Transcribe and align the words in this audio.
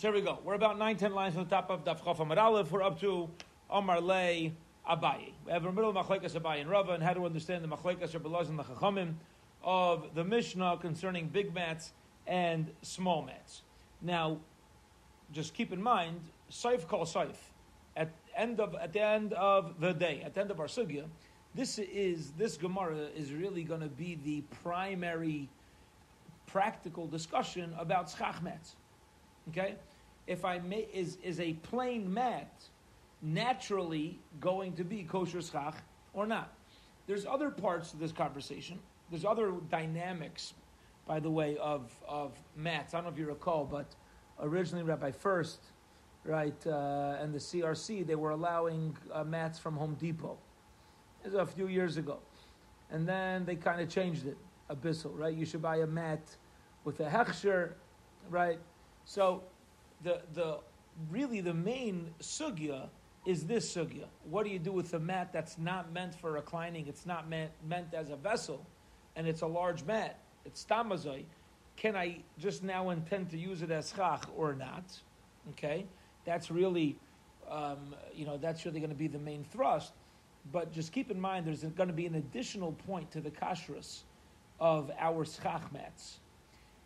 So 0.00 0.08
here 0.08 0.14
we 0.14 0.22
go. 0.22 0.38
We're 0.42 0.54
about 0.54 0.78
nine, 0.78 0.96
ten 0.96 1.12
lines 1.12 1.36
on 1.36 1.44
the 1.44 1.50
top 1.50 1.68
of 1.68 1.84
Daf 1.84 2.02
Chaf 2.02 2.20
Amar. 2.20 2.64
We're 2.70 2.82
up 2.82 2.98
to 3.00 3.28
Amar 3.68 4.00
Le 4.00 4.50
Abayi. 4.88 5.32
We 5.44 5.52
have 5.52 5.66
a 5.66 5.70
middle 5.70 5.90
of 5.90 6.06
Machlekes 6.06 6.32
Abayi 6.40 6.62
and 6.62 6.70
Rava, 6.70 6.92
and 6.92 7.02
how 7.02 7.12
to 7.12 7.26
understand 7.26 7.62
the 7.62 7.68
Machlekes 7.68 8.14
or 8.14 8.20
Belaz 8.20 8.48
and 8.48 8.58
the 8.58 8.62
Chachamim 8.62 9.12
of 9.62 10.14
the 10.14 10.24
Mishnah 10.24 10.78
concerning 10.80 11.28
big 11.28 11.52
mats 11.52 11.92
and 12.26 12.70
small 12.80 13.20
mats. 13.20 13.60
Now, 14.00 14.38
just 15.32 15.52
keep 15.52 15.70
in 15.70 15.82
mind, 15.82 16.18
Saif 16.50 16.88
call 16.88 17.04
Saif. 17.04 17.36
At 17.94 18.10
end 18.34 18.58
of 18.58 18.74
at 18.76 18.94
the 18.94 19.02
end 19.02 19.34
of 19.34 19.80
the 19.80 19.92
day, 19.92 20.22
at 20.24 20.32
the 20.32 20.40
end 20.40 20.50
of 20.50 20.60
our 20.60 20.66
sugya, 20.66 21.04
this 21.54 21.78
is 21.78 22.30
this 22.38 22.56
Gemara 22.56 23.08
is 23.14 23.34
really 23.34 23.64
going 23.64 23.82
to 23.82 23.88
be 23.88 24.18
the 24.24 24.40
primary 24.62 25.50
practical 26.46 27.06
discussion 27.06 27.74
about 27.78 28.08
schach 28.08 28.40
mats. 28.40 28.76
Okay, 29.50 29.74
if 30.26 30.44
I 30.44 30.58
may, 30.58 30.88
is 30.92 31.18
is 31.22 31.40
a 31.40 31.54
plain 31.54 32.12
mat 32.12 32.52
naturally 33.22 34.18
going 34.40 34.72
to 34.74 34.84
be 34.84 35.02
kosher 35.02 35.42
schach 35.42 35.76
or 36.12 36.26
not? 36.26 36.52
There's 37.06 37.26
other 37.26 37.50
parts 37.50 37.90
to 37.90 37.96
this 37.96 38.12
conversation. 38.12 38.78
There's 39.10 39.24
other 39.24 39.52
dynamics, 39.70 40.54
by 41.06 41.20
the 41.20 41.30
way, 41.30 41.56
of 41.58 41.90
of 42.06 42.32
mats. 42.56 42.94
I 42.94 42.98
don't 42.98 43.04
know 43.04 43.12
if 43.12 43.18
you 43.18 43.26
recall, 43.26 43.64
but 43.64 43.94
originally 44.40 44.84
Rabbi 44.84 45.10
Fuerst, 45.10 45.58
right, 46.24 46.66
uh, 46.66 47.16
and 47.20 47.34
the 47.34 47.38
CRC, 47.38 48.06
they 48.06 48.14
were 48.14 48.30
allowing 48.30 48.96
uh, 49.12 49.24
mats 49.24 49.58
from 49.58 49.76
Home 49.76 49.94
Depot. 49.94 50.38
This 51.22 51.32
was 51.32 51.42
a 51.42 51.52
few 51.52 51.68
years 51.68 51.96
ago, 51.96 52.18
and 52.90 53.06
then 53.08 53.44
they 53.44 53.56
kind 53.56 53.80
of 53.80 53.88
changed 53.88 54.26
it. 54.26 54.38
Abyssal, 54.70 55.10
right? 55.18 55.34
You 55.34 55.44
should 55.44 55.62
buy 55.62 55.78
a 55.78 55.86
mat 55.86 56.20
with 56.84 57.00
a 57.00 57.08
hechsher, 57.08 57.72
right? 58.28 58.58
So 59.04 59.42
the 60.02 60.20
the 60.34 60.58
really 61.10 61.40
the 61.40 61.54
main 61.54 62.10
sugya 62.20 62.88
is 63.26 63.44
this 63.44 63.74
sugya. 63.74 64.06
What 64.24 64.44
do 64.44 64.50
you 64.50 64.58
do 64.58 64.72
with 64.72 64.94
a 64.94 64.98
mat 64.98 65.32
that's 65.32 65.58
not 65.58 65.92
meant 65.92 66.14
for 66.14 66.32
reclining? 66.32 66.86
It's 66.86 67.06
not 67.06 67.28
meant 67.28 67.50
meant 67.66 67.92
as 67.94 68.10
a 68.10 68.16
vessel, 68.16 68.66
and 69.16 69.26
it's 69.26 69.42
a 69.42 69.46
large 69.46 69.84
mat. 69.84 70.18
It's 70.44 70.64
tamazoi. 70.64 71.24
Can 71.76 71.96
I 71.96 72.22
just 72.38 72.62
now 72.62 72.90
intend 72.90 73.30
to 73.30 73.38
use 73.38 73.62
it 73.62 73.70
as 73.70 73.92
chach 73.92 74.22
or 74.36 74.54
not? 74.54 74.84
Okay, 75.50 75.86
that's 76.24 76.50
really, 76.50 76.98
um, 77.50 77.94
you 78.14 78.26
know, 78.26 78.36
that's 78.36 78.64
really 78.64 78.80
going 78.80 78.90
to 78.90 78.96
be 78.96 79.08
the 79.08 79.18
main 79.18 79.44
thrust. 79.44 79.92
But 80.52 80.72
just 80.72 80.92
keep 80.92 81.10
in 81.10 81.20
mind, 81.20 81.46
there's 81.46 81.62
going 81.62 81.88
to 81.88 81.94
be 81.94 82.06
an 82.06 82.14
additional 82.14 82.72
point 82.72 83.10
to 83.12 83.20
the 83.20 83.30
kashrus 83.30 84.02
of 84.58 84.90
our 84.98 85.24
schach 85.24 85.70
mats, 85.72 86.20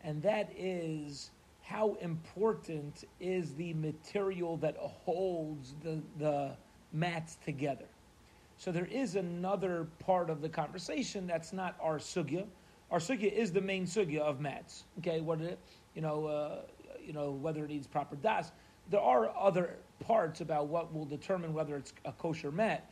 and 0.03 0.23
that 0.23 0.53
is 0.57 1.31
how 1.65 1.97
important 2.03 3.05
is 3.21 3.55
the 3.55 3.73
material 3.75 4.59
that 4.59 4.77
holds 4.77 5.75
the, 5.83 6.01
the 6.19 6.57
mats 6.93 7.39
together. 7.45 7.87
So 8.59 8.71
there 8.71 8.87
is 8.87 9.17
another 9.17 9.89
part 9.99 10.29
of 10.29 10.43
the 10.43 10.49
conversation 10.49 11.27
that's 11.27 11.53
not 11.53 11.75
our 11.81 11.99
sugya. 11.99 12.45
Our 12.91 12.99
sugya 12.99 13.33
is 13.33 13.51
the 13.51 13.63
main 13.63 13.87
sugya 13.87 14.21
of 14.21 14.41
mats. 14.41 14.85
Okay, 14.99 15.23
what 15.23 15.41
it, 15.41 15.59
you 15.95 16.03
know, 16.03 16.27
uh, 16.27 16.63
you 17.03 17.15
know 17.15 17.31
whether 17.31 17.65
it 17.65 17.69
needs 17.69 17.87
proper 17.87 18.17
das. 18.17 18.53
There 18.91 19.01
are 19.01 19.35
other 19.35 19.77
parts 20.01 20.43
about 20.43 20.67
what 20.69 20.93
will 20.95 21.07
determine 21.07 21.55
whether 21.55 21.77
it's 21.77 21.95
a 22.05 22.13
kosher 22.13 22.53
mat 22.53 22.91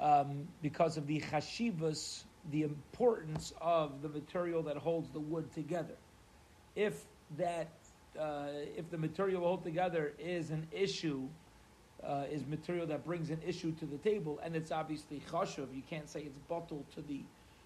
um, 0.00 0.48
because 0.62 0.96
of 0.96 1.06
the 1.06 1.20
chashivas, 1.20 2.24
the 2.50 2.62
importance 2.62 3.52
of 3.60 4.00
the 4.00 4.08
material 4.08 4.62
that 4.62 4.78
holds 4.78 5.10
the 5.10 5.20
wood 5.20 5.52
together. 5.52 5.94
If 6.74 7.04
that 7.36 7.68
uh, 8.18 8.46
if 8.76 8.90
the 8.90 8.98
material 8.98 9.40
we 9.40 9.46
hold 9.46 9.64
together 9.64 10.12
is 10.18 10.50
an 10.50 10.66
issue, 10.72 11.28
uh, 12.02 12.24
is 12.30 12.46
material 12.46 12.86
that 12.86 13.04
brings 13.04 13.30
an 13.30 13.40
issue 13.46 13.72
to 13.72 13.86
the 13.86 13.98
table, 13.98 14.40
and 14.42 14.54
it's 14.54 14.70
obviously 14.70 15.22
chashuv. 15.30 15.74
You 15.74 15.82
can't 15.88 16.08
say 16.08 16.20
it's 16.20 16.38
bottled 16.48 16.84
to 16.94 17.02
the 17.02 17.20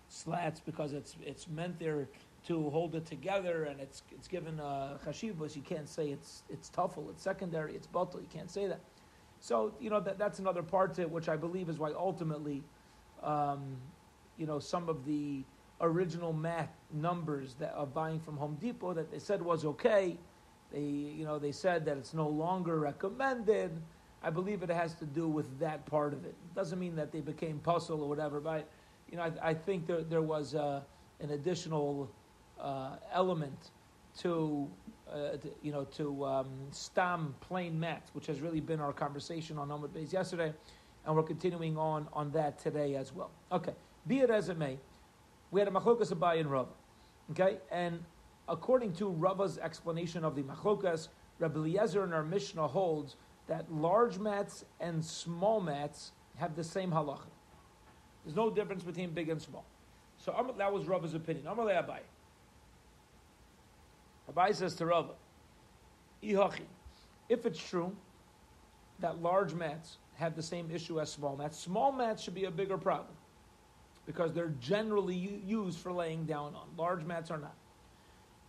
slats 0.09 0.61
because 0.61 0.93
it's 0.93 1.17
it's 1.25 1.49
meant 1.49 1.79
there 1.79 2.09
to 2.47 2.71
hold 2.71 2.95
it 2.95 3.07
together, 3.07 3.65
and 3.65 3.81
it's 3.81 4.03
it's 4.13 4.29
given 4.29 4.61
uh, 4.61 4.99
chashivas. 5.05 5.57
You 5.57 5.63
can't 5.63 5.89
say 5.89 6.09
it's 6.11 6.43
it's 6.49 6.71
tuffle, 6.71 7.11
it's 7.11 7.23
secondary, 7.23 7.75
it's 7.75 7.87
bottle. 7.87 8.21
You 8.21 8.29
can't 8.33 8.51
say 8.51 8.67
that. 8.67 8.81
So 9.41 9.73
you 9.81 9.91
know 9.91 10.01
that 10.01 10.19
that's 10.19 10.39
another 10.39 10.63
part 10.63 10.95
to 10.95 11.03
it, 11.03 11.11
which 11.11 11.29
I 11.29 11.37
believe 11.37 11.69
is 11.69 11.79
why 11.79 11.93
ultimately, 11.93 12.63
um, 13.23 13.77
you 14.37 14.47
know, 14.47 14.59
some 14.59 14.89
of 14.89 15.05
the 15.05 15.45
original 15.81 16.33
math 16.33 16.71
numbers 16.93 17.55
that 17.61 17.73
are 17.77 17.87
buying 17.87 18.19
from 18.19 18.37
Home 18.37 18.57
Depot 18.61 18.95
that 18.95 19.11
they 19.13 19.19
said 19.19 19.41
was 19.43 19.65
okay 19.65 20.17
they, 20.73 20.81
you 20.81 21.25
know, 21.25 21.39
they 21.39 21.53
said 21.53 21.85
that 21.87 21.97
it's 21.97 22.15
no 22.15 22.29
longer 22.29 22.79
recommended. 22.79 23.71
I 24.23 24.31
believe 24.31 24.63
it 24.63 24.71
has 24.71 24.95
to 24.95 25.07
do 25.07 25.29
with 25.29 25.59
that 25.61 25.87
part 25.87 26.13
of 26.13 26.25
it. 26.25 26.35
It 26.51 26.55
doesn't 26.55 26.79
mean 26.79 26.97
that 26.97 27.13
they 27.13 27.21
became 27.21 27.59
puzzle 27.61 28.03
or 28.03 28.09
whatever, 28.09 28.41
but 28.41 28.69
you 29.11 29.17
know, 29.17 29.23
I, 29.23 29.51
I 29.51 29.55
think 29.55 29.87
there, 29.87 30.03
there 30.03 30.23
was 30.23 30.55
uh, 30.55 30.81
an 31.21 31.31
additional 31.31 32.11
uh, 32.61 32.97
element 33.13 33.71
to, 34.19 34.69
uh, 35.11 35.37
to, 35.37 35.51
you 35.63 35.73
know, 35.73 35.85
to 35.85 36.25
um, 36.25 36.49
stam 36.71 37.35
plain 37.41 37.79
mats, 37.79 38.11
which 38.15 38.27
has 38.27 38.41
really 38.41 38.61
been 38.61 38.81
our 38.81 38.93
conversation 38.93 39.59
on 39.59 39.69
Amud 39.69 39.91
Beis 39.91 40.13
yesterday, 40.13 40.53
and 41.07 41.15
we're 41.15 41.23
continuing 41.23 41.77
on 41.79 42.09
on 42.13 42.31
that 42.33 42.59
today 42.59 42.97
as 42.97 43.15
well. 43.15 43.31
Okay, 43.53 43.75
be 44.07 44.21
it 44.21 44.31
as 44.31 44.49
it 44.49 44.59
may, 44.59 44.79
we 45.51 45.61
had 45.61 45.69
a 45.69 45.71
machlokas 45.71 46.13
Abai 46.13 46.41
and 46.41 46.49
okay, 47.31 47.59
and 47.71 48.01
according 48.49 48.93
to 48.95 49.09
Rava's 49.09 49.59
explanation 49.59 50.25
of 50.25 50.35
the 50.35 50.43
Machlokas, 50.43 51.09
Rabbi 51.39 51.59
Eliezer 51.59 52.05
in 52.05 52.13
our 52.13 52.25
Mishnah 52.25 52.67
holds 52.67 53.17
that 53.47 53.73
large 53.73 54.19
mats 54.19 54.65
and 54.81 55.05
small 55.05 55.61
mats 55.61 56.13
have 56.37 56.57
the 56.57 56.65
same 56.65 56.91
halacha. 56.91 57.29
There's 58.25 58.37
no 58.37 58.51
difference 58.51 58.83
between 58.83 59.11
big 59.11 59.29
and 59.29 59.41
small. 59.41 59.65
So 60.19 60.55
that 60.59 60.73
was 60.73 60.87
Rava's 60.87 61.15
opinion. 61.15 61.47
Amalei 61.47 61.83
Abai. 61.83 62.01
Abai 64.33 64.55
says 64.55 64.75
to 64.77 64.87
Rava, 64.87 65.15
if 66.21 67.47
it's 67.47 67.63
true 67.63 67.97
that 68.99 69.23
large 69.23 69.55
mats 69.55 69.99
have 70.17 70.35
the 70.35 70.43
same 70.43 70.71
issue 70.71 71.01
as 71.01 71.11
small 71.11 71.37
mats, 71.37 71.59
small 71.59 71.93
mats 71.93 72.23
should 72.23 72.35
be 72.35 72.45
a 72.45 72.51
bigger 72.51 72.77
problem 72.77 73.15
because 74.05 74.33
they're 74.33 74.53
generally 74.61 75.15
used 75.15 75.79
for 75.79 75.93
laying 75.93 76.25
down 76.25 76.55
on. 76.55 76.67
Large 76.77 77.05
mats 77.05 77.31
are 77.31 77.39
not. 77.39 77.55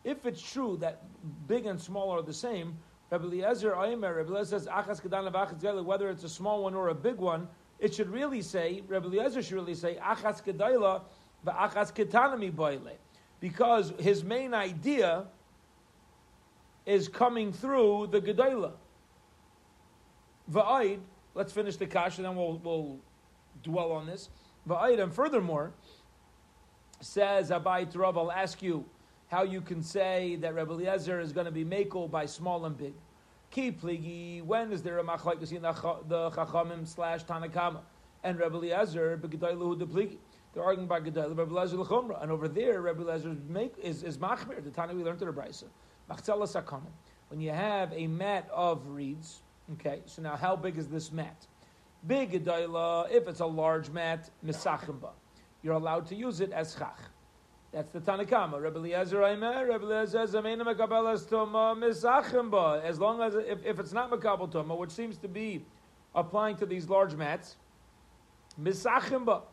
If 0.04 0.26
it's 0.26 0.42
true 0.42 0.78
that 0.78 1.04
big 1.48 1.66
and 1.66 1.80
small 1.80 2.10
are 2.12 2.22
the 2.22 2.34
same, 2.34 2.78
Rabbi 3.12 3.26
Eliezer 3.26 3.74
Eliezer 3.74 4.46
says, 4.46 4.68
Achas 4.68 5.02
Achas 5.02 5.84
whether 5.84 6.10
it's 6.10 6.24
a 6.24 6.30
small 6.30 6.64
one 6.64 6.76
or 6.76 6.90
a 6.90 6.96
big 6.96 7.18
one, 7.18 7.48
it 7.80 7.94
should 7.94 8.10
really 8.10 8.42
say, 8.42 8.84
Rabbi 8.88 9.08
Eliezer 9.08 9.42
should 9.42 9.56
really 9.56 9.76
say, 9.76 9.98
Achas 10.02 10.44
Kedayla, 10.44 11.02
Achas 11.46 11.94
Ketanami. 11.94 12.94
Because 13.40 13.94
his 14.00 14.24
main 14.24 14.54
idea 14.54 15.26
is 16.86 17.08
coming 17.08 17.52
through 17.52 18.08
the 18.12 18.22
Gedayla. 18.22 18.74
Va'id, 20.52 21.00
let's 21.36 21.54
finish 21.54 21.78
the 21.78 21.86
kash 21.86 22.18
and 22.18 22.26
then 22.26 22.36
we'll, 22.36 22.58
we'll 22.58 23.00
dwell 23.64 23.92
on 23.92 24.06
this. 24.06 24.30
Va'id, 24.68 25.02
and 25.02 25.14
furthermore, 25.14 25.72
says 27.02 27.50
Abai 27.50 27.96
Rav, 27.96 28.18
I'll 28.18 28.32
ask 28.32 28.62
you, 28.62 28.86
how 29.30 29.44
you 29.44 29.62
can 29.62 29.82
say 29.82 30.36
that 30.38 30.56
Rebbe 30.56 30.74
Eliezer 30.74 31.20
is 31.20 31.32
going 31.32 31.46
to 31.46 31.52
be 31.52 31.64
makel 31.64 32.10
by 32.10 32.26
small 32.26 32.66
and 32.66 32.76
big. 32.78 32.94
Ki 33.52 33.72
pligi, 33.72 34.44
when 34.44 34.72
is 34.72 34.82
there 34.82 34.98
a 34.98 35.04
machlekes 35.04 35.52
in 35.52 35.62
the 35.62 36.32
Chachamim 36.32 36.88
slash 36.88 37.24
Tanakama? 37.26 37.82
And 38.24 38.40
Rebbe 38.40 38.58
Eliezer, 38.58 39.18
begedailu 39.18 39.78
de 39.78 39.86
pligi. 39.86 40.18
They're 40.54 40.64
arguing 40.64 40.88
about 40.88 41.06
Gedailu, 41.06 41.38
Rebbe 41.38 41.52
Eliezer 41.52 41.78
l'chumra. 41.78 42.22
And 42.24 42.32
over 42.32 42.48
there, 42.48 42.82
Rebbe 42.82 43.02
Eliezer 43.04 43.36
is, 43.84 44.02
is 44.04 44.18
machmir, 44.18 44.64
the 44.64 44.72
Tana 44.72 44.96
we 44.96 45.04
learned 45.04 45.20
to 45.20 45.26
the 45.26 45.32
Brisa. 45.32 45.66
Machzela 46.10 46.48
sakamim. 46.48 46.92
When 47.30 47.40
you 47.40 47.52
have 47.52 47.94
a 47.94 48.08
mat 48.08 48.50
of 48.52 48.88
reeds, 48.88 49.42
okay, 49.74 50.02
so 50.08 50.24
now 50.24 50.36
how 50.36 50.56
big 50.56 50.80
is 50.80 50.88
this 50.88 51.12
mat? 51.12 51.46
Big 52.08 52.32
Gedaila, 52.32 53.12
if 53.12 53.28
it's 53.28 53.42
a 53.42 53.46
large 53.46 53.92
mat, 53.92 54.32
misachimba. 54.44 55.12
You're 55.62 55.76
allowed 55.76 56.08
to 56.08 56.16
use 56.16 56.40
it 56.40 56.52
as 56.52 56.76
chach. 56.76 56.98
That's 57.72 57.92
the 57.92 58.00
Tanakama. 58.00 58.62
Rebbe 58.62 58.80
Eliezer 58.80 59.20
Rebbe 59.20 59.86
Eliezer 59.86 60.26
Zamena 60.26 60.64
Mekabelas 60.64 61.30
Toma 61.30 61.76
Misachimba. 61.78 62.84
As 62.84 63.00
long 63.00 63.22
as, 63.22 63.36
if, 63.36 63.64
if 63.64 63.80
it's 63.80 63.94
not 63.94 64.10
Makabel 64.10 64.52
Toma, 64.52 64.76
which 64.76 64.90
seems 64.90 65.18
to 65.18 65.28
be 65.28 65.64
applying 66.16 66.56
to 66.58 66.66
these 66.66 66.90
large 66.90 67.14
mats, 67.14 67.58
Misachimba. 68.60 69.44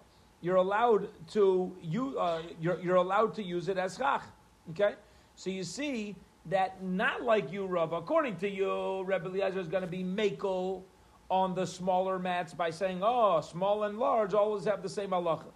You're 0.40 0.56
allowed 0.56 1.08
to 1.32 1.72
you 1.82 2.18
uh, 2.18 2.42
you're, 2.60 2.78
you're 2.80 2.96
allowed 2.96 3.34
to 3.34 3.42
use 3.42 3.68
it 3.68 3.78
as 3.78 3.98
chach. 3.98 4.22
Okay, 4.70 4.94
so 5.34 5.50
you 5.50 5.64
see 5.64 6.14
that 6.46 6.82
not 6.82 7.22
like 7.22 7.50
you, 7.50 7.66
Rav. 7.66 7.92
According 7.92 8.36
to 8.38 8.48
you, 8.48 9.02
Rebbe 9.04 9.26
Eliezer 9.28 9.60
is 9.60 9.68
going 9.68 9.82
to 9.82 9.88
be 9.88 10.04
makel 10.04 10.82
on 11.30 11.54
the 11.54 11.66
smaller 11.66 12.18
mats 12.18 12.52
by 12.52 12.70
saying, 12.70 13.00
"Oh, 13.02 13.40
small 13.40 13.84
and 13.84 13.98
large 13.98 14.34
always 14.34 14.64
have 14.66 14.82
the 14.82 14.88
same 14.88 15.10
halacha." 15.10 15.50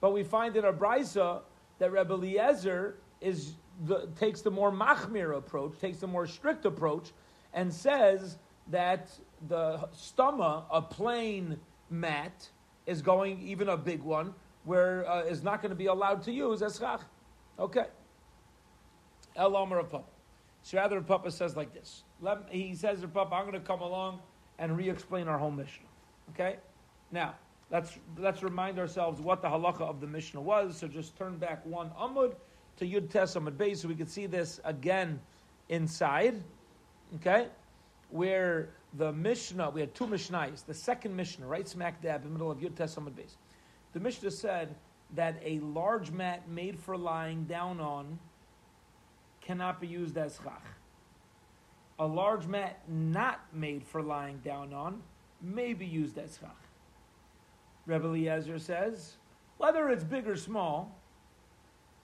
But 0.00 0.12
we 0.12 0.22
find 0.22 0.56
in 0.56 0.64
a 0.64 0.72
brisa 0.72 1.42
that 1.78 1.92
Rebbe 1.92 2.14
Eliezer 2.14 2.96
is 3.20 3.54
the, 3.84 4.08
takes 4.18 4.40
the 4.40 4.50
more 4.50 4.72
machmir 4.72 5.36
approach, 5.36 5.78
takes 5.78 5.98
the 5.98 6.06
more 6.06 6.26
strict 6.26 6.64
approach, 6.64 7.12
and 7.52 7.72
says 7.72 8.38
that 8.68 9.10
the 9.48 9.88
stoma, 9.94 10.64
a 10.70 10.80
plain 10.80 11.58
mat, 11.90 12.48
is 12.86 13.02
going 13.02 13.40
even 13.40 13.68
a 13.68 13.76
big 13.76 14.02
one, 14.02 14.34
where 14.64 15.08
uh, 15.08 15.22
is 15.22 15.42
not 15.42 15.60
going 15.60 15.70
to 15.70 15.76
be 15.76 15.86
allowed 15.86 16.22
to 16.22 16.32
use 16.32 16.62
as 16.62 16.78
chach. 16.78 17.00
Okay. 17.58 17.86
El 19.34 19.56
Omer 19.56 19.78
of 19.78 19.90
Papa. 19.90 20.04
So 20.62 20.78
rather, 20.78 21.00
Papa 21.00 21.30
says 21.30 21.56
like 21.56 21.72
this. 21.72 22.02
Let, 22.20 22.38
he 22.50 22.74
says 22.74 23.04
Papa, 23.12 23.34
I'm 23.34 23.42
going 23.42 23.60
to 23.60 23.66
come 23.66 23.80
along 23.80 24.20
and 24.58 24.76
re-explain 24.76 25.28
our 25.28 25.38
whole 25.38 25.50
Mishnah. 25.50 25.86
Okay. 26.30 26.56
Now 27.12 27.34
let's 27.70 27.98
let's 28.18 28.42
remind 28.42 28.78
ourselves 28.78 29.20
what 29.20 29.42
the 29.42 29.48
halacha 29.48 29.82
of 29.82 30.00
the 30.00 30.06
Mishnah 30.06 30.40
was. 30.40 30.78
So 30.78 30.88
just 30.88 31.16
turn 31.16 31.36
back 31.36 31.64
one 31.64 31.90
amud 31.98 32.34
to 32.78 32.84
Yud 32.84 33.10
Tes 33.10 33.34
Amud 33.34 33.56
Beis, 33.56 33.78
so 33.78 33.88
we 33.88 33.94
can 33.94 34.06
see 34.06 34.26
this 34.26 34.60
again 34.64 35.20
inside. 35.68 36.42
Okay, 37.16 37.48
where 38.10 38.70
the 38.94 39.12
Mishnah, 39.12 39.70
we 39.70 39.80
had 39.80 39.94
two 39.94 40.06
Mishnahs. 40.06 40.64
The 40.64 40.74
second 40.74 41.14
Mishnah, 41.14 41.46
right 41.46 41.68
smack 41.68 42.02
dab 42.02 42.22
in 42.24 42.28
the 42.28 42.32
middle 42.32 42.50
of 42.50 42.58
Yud 42.58 42.74
Tes 42.74 42.94
Amud 42.96 43.12
Beis. 43.12 43.36
The 43.92 44.00
Mishnah 44.00 44.30
said 44.30 44.74
that 45.14 45.40
a 45.44 45.60
large 45.60 46.10
mat 46.10 46.48
made 46.48 46.78
for 46.78 46.96
lying 46.96 47.44
down 47.44 47.80
on 47.80 48.18
cannot 49.40 49.80
be 49.80 49.86
used 49.86 50.18
as 50.18 50.38
chach. 50.38 50.60
A 51.98 52.06
large 52.06 52.46
mat 52.46 52.80
not 52.88 53.40
made 53.52 53.84
for 53.84 54.02
lying 54.02 54.38
down 54.38 54.74
on 54.74 55.02
may 55.40 55.72
be 55.72 55.86
used 55.86 56.18
as 56.18 56.38
chach. 56.38 56.65
Rebbe 57.86 58.06
Eliezer 58.06 58.58
says, 58.58 59.16
whether 59.58 59.88
it's 59.88 60.04
big 60.04 60.28
or 60.28 60.36
small, 60.36 60.94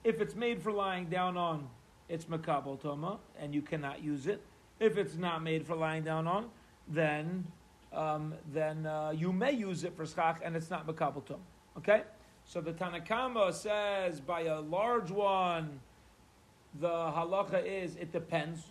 if 0.03 0.21
it's 0.21 0.35
made 0.35 0.61
for 0.61 0.71
lying 0.71 1.05
down 1.05 1.37
on, 1.37 1.67
it's 2.09 2.25
makabel 2.25 2.81
toma, 2.81 3.19
and 3.39 3.53
you 3.53 3.61
cannot 3.61 4.03
use 4.03 4.27
it. 4.27 4.41
If 4.79 4.97
it's 4.97 5.15
not 5.15 5.43
made 5.43 5.65
for 5.65 5.75
lying 5.75 6.03
down 6.03 6.27
on, 6.27 6.49
then 6.87 7.45
um, 7.93 8.33
then 8.51 8.87
uh, 8.87 9.13
you 9.15 9.31
may 9.31 9.51
use 9.51 9.83
it 9.83 9.95
for 9.95 10.05
schach, 10.05 10.41
and 10.43 10.55
it's 10.55 10.69
not 10.69 10.87
makabel 10.87 11.25
toma. 11.25 11.39
Okay, 11.77 12.03
so 12.45 12.59
the 12.59 12.73
Tanakama 12.73 13.53
says 13.53 14.19
by 14.19 14.41
a 14.41 14.59
large 14.59 15.11
one, 15.11 15.79
the 16.79 16.87
halacha 16.87 17.63
is 17.65 17.95
it 17.95 18.11
depends, 18.11 18.63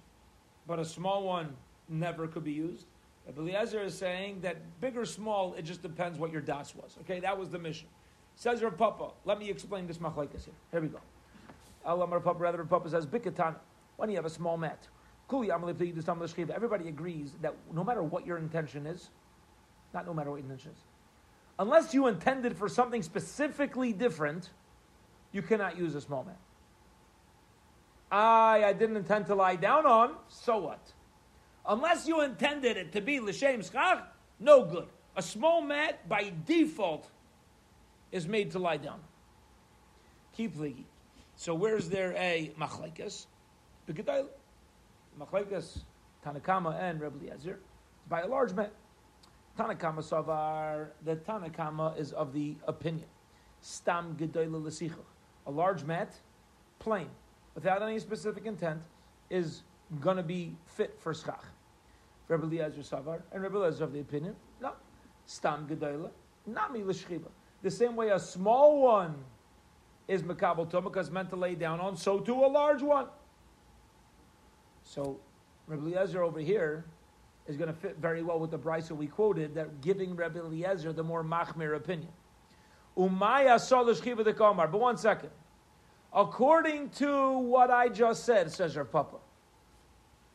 but 0.67 0.79
a 0.79 0.85
small 0.85 1.25
one 1.25 1.55
never 1.89 2.27
could 2.27 2.45
be 2.45 2.53
used. 2.53 2.87
Eliezer 3.29 3.83
is 3.83 3.97
saying 3.97 4.41
that 4.41 4.57
big 4.81 4.97
or 4.97 5.05
small, 5.05 5.55
it 5.55 5.63
just 5.63 5.83
depends 5.83 6.19
what 6.19 6.33
your 6.33 6.41
das 6.41 6.75
was. 6.75 6.97
Okay, 7.03 7.21
that 7.21 7.39
was 7.39 7.49
the 7.51 7.59
Mishnah. 7.59 7.89
Says 8.35 8.63
Rav 8.63 8.77
Papa, 8.77 9.11
let 9.25 9.39
me 9.39 9.49
explain 9.49 9.87
this 9.87 9.99
machlekes 9.99 10.45
here. 10.45 10.55
Here 10.71 10.81
we 10.81 10.89
go. 10.89 10.99
Allah 11.85 12.07
Rav 12.07 12.25
Papa, 12.25 12.39
rather 12.39 12.59
Rav 12.59 12.69
Papa 12.69 12.91
says, 12.91 13.07
Bikatan, 13.07 13.55
when 13.97 14.11
you 14.11 14.17
have 14.17 14.25
a 14.25 14.31
small 14.31 14.57
mat, 14.57 14.89
everybody 15.33 16.89
agrees 16.89 17.33
that 17.41 17.55
no 17.73 17.85
matter 17.85 18.03
what 18.03 18.27
your 18.27 18.39
intention 18.39 18.87
is, 18.87 19.11
not 19.95 20.07
no 20.07 20.13
matter 20.13 20.31
what 20.31 20.37
your 20.37 20.45
intention 20.45 20.73
is, 20.73 20.79
unless 21.59 21.95
you 21.95 22.07
intended 22.09 22.57
for 22.57 22.69
something 22.69 23.03
specifically 23.03 23.93
different, 23.93 24.51
you 25.33 25.43
cannot 25.43 25.79
use 25.79 25.95
a 25.95 26.01
small 26.01 26.25
mat. 26.25 26.39
I, 28.11 28.65
I 28.65 28.73
didn't 28.75 28.97
intend 28.97 29.27
to 29.27 29.35
lie 29.35 29.57
down 29.57 29.87
on, 29.87 30.17
so 30.29 30.59
what? 30.59 30.93
Unless 31.67 32.09
you 32.09 32.23
intended 32.23 32.77
it 32.77 32.93
to 32.93 33.01
be 33.01 33.21
l'shem 33.21 33.63
schach, 33.63 34.05
no 34.41 34.65
good. 34.65 34.89
A 35.17 35.23
small 35.23 35.61
mat 35.61 36.09
by 36.09 36.33
default 36.47 37.09
is 38.11 38.27
made 38.27 38.51
to 38.53 38.59
lie 38.59 38.79
down. 38.79 39.01
Keep 40.37 40.57
ligi. 40.57 40.85
So 41.37 41.55
where's 41.55 41.89
there 41.89 42.15
a 42.17 42.53
machlekes? 42.59 43.27
Machlekes, 45.19 45.81
Tanakama 46.25 46.81
and 46.81 47.01
Rebbe 47.01 47.19
Eliezer, 47.27 47.59
by 48.09 48.23
a 48.23 48.27
large 48.27 48.53
mat. 48.55 48.73
Tanakama 49.59 49.99
Savar, 49.99 50.89
the 51.05 51.17
Tanakama 51.17 51.99
is 51.99 52.13
of 52.13 52.33
the 52.33 52.55
opinion. 52.67 53.07
Stam 53.61 54.17
Gedoyle 54.17 54.63
Lesicha. 54.63 55.05
A 55.47 55.51
large 55.51 55.85
mat, 55.85 56.15
plain, 56.79 57.09
without 57.55 57.83
any 57.83 57.99
specific 57.99 58.47
intent, 58.47 58.81
is 59.29 59.63
going 60.01 60.17
to 60.17 60.23
be 60.23 60.57
fit 60.65 60.99
for 60.99 61.13
schach. 61.13 61.45
Rebbe 62.33 62.47
Eliezer 62.47 62.81
Savar, 62.81 63.23
and 63.33 63.43
Rebbe 63.43 63.59
Eliezer 63.59 63.85
of 63.85 63.93
the 63.93 64.01
opinion, 64.01 64.35
no. 64.61 64.73
Stam 65.27 65.67
Gedoyle, 65.69 66.11
Nami 66.47 66.81
Leshchiva. 66.81 67.29
The 67.63 67.71
same 67.71 67.95
way 67.95 68.09
a 68.11 68.19
small 68.19 68.83
one 68.83 69.15
is 70.09 70.23
Makabal 70.23 70.69
Toma 70.71 70.91
because 70.91 71.11
meant 71.11 71.31
to 71.31 71.37
lay 71.37 71.55
down 71.55 71.81
on, 71.81 71.97
so 71.97 72.19
too 72.19 72.45
a 72.45 72.47
large 72.47 72.83
one. 72.83 73.07
So 74.83 75.21
Rebbe 75.67 75.83
Eliezer 75.83 76.23
over 76.23 76.41
here 76.41 76.85
is 77.47 77.57
going 77.57 77.69
to 77.69 77.79
fit 77.79 77.97
very 77.99 78.23
well 78.23 78.39
with 78.39 78.51
the 78.51 78.59
brisa 78.59 78.93
we 78.93 79.07
quoted 79.07 79.55
that 79.55 79.81
giving 79.81 80.17
Rebbe 80.17 80.39
Eliezer 80.39 80.93
the 80.93 81.05
more 81.05 81.23
machmir 81.23 81.77
opinion. 81.77 82.11
Umaya 82.97 83.57
chiva 83.57 84.25
the 84.25 84.33
kamar. 84.33 84.69
But 84.69 84.81
one 84.81 84.97
second. 84.97 85.31
According 86.13 86.91
to 86.91 87.39
what 87.39 87.71
I 87.71 87.89
just 87.89 88.25
said, 88.25 88.51
says 88.53 88.75
your 88.75 88.85
papa. 88.85 89.17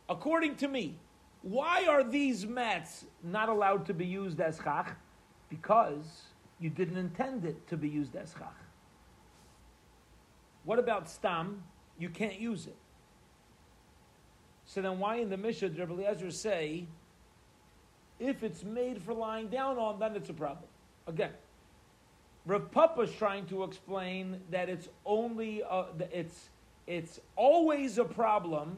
According 0.10 0.56
to 0.58 0.68
me, 0.68 0.96
why 1.42 1.86
are 1.88 2.04
these 2.04 2.46
mats 2.46 3.06
not 3.24 3.50
allowed 3.50 3.86
to 3.88 3.94
be 3.94 4.06
used 4.06 4.40
as 4.42 4.60
chach? 4.60 4.96
Because 5.50 6.24
you 6.60 6.70
didn't 6.70 6.98
intend 6.98 7.46
it 7.46 7.68
to 7.68 7.78
be 7.78 7.88
used 7.88 8.16
as 8.16 8.34
chach. 8.34 8.50
What 10.66 10.80
about 10.80 11.10
stam? 11.10 11.64
You 11.98 12.10
can't 12.10 12.40
use 12.40 12.68
it. 12.68 12.76
So 14.66 14.82
then, 14.82 15.00
why 15.00 15.18
in 15.18 15.30
the 15.30 15.38
Mishnah 15.38 15.70
did 15.70 15.80
Rabbi 15.80 15.94
Eliezer 15.94 16.30
say, 16.30 16.86
if 18.20 18.44
it's 18.44 18.64
made 18.64 19.02
for 19.02 19.14
lying 19.14 19.48
down 19.48 19.78
on, 19.78 19.98
then 20.00 20.16
it's 20.16 20.30
a 20.30 20.34
problem? 20.34 20.68
Again, 21.08 21.32
Rav 22.46 22.70
Papa 22.72 23.02
is 23.02 23.12
trying 23.14 23.46
to 23.48 23.64
explain 23.64 24.42
that 24.52 24.68
it's 24.68 24.90
only 25.06 25.64
uh, 25.64 25.86
a, 26.00 26.18
it's 26.20 26.50
it's 26.86 27.20
always 27.36 27.98
a 27.98 28.06
problem 28.06 28.78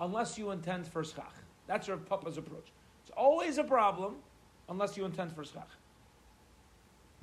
unless 0.00 0.38
you 0.38 0.50
intend 0.50 0.86
for 0.88 1.04
schach. 1.04 1.34
That's 1.68 1.88
Rav 1.88 2.04
Papa's 2.08 2.38
approach. 2.38 2.72
It's 3.02 3.12
always 3.16 3.58
a 3.58 3.64
problem 3.64 4.16
unless 4.68 4.96
you 4.96 5.04
intend 5.04 5.32
for 5.32 5.44
schach. 5.44 5.68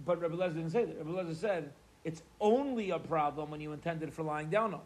But 0.05 0.21
Rabbi 0.21 0.35
Eliezer 0.35 0.55
didn't 0.55 0.71
say 0.71 0.85
that. 0.85 0.97
Rabbi 0.97 1.09
Eliezer 1.09 1.35
said 1.35 1.73
it's 2.05 2.21
only 2.39 2.91
a 2.91 2.99
problem 2.99 3.49
when 3.49 3.59
you 3.59 3.73
intended 3.73 4.13
for 4.13 4.23
lying 4.23 4.49
down 4.49 4.73
on. 4.73 4.81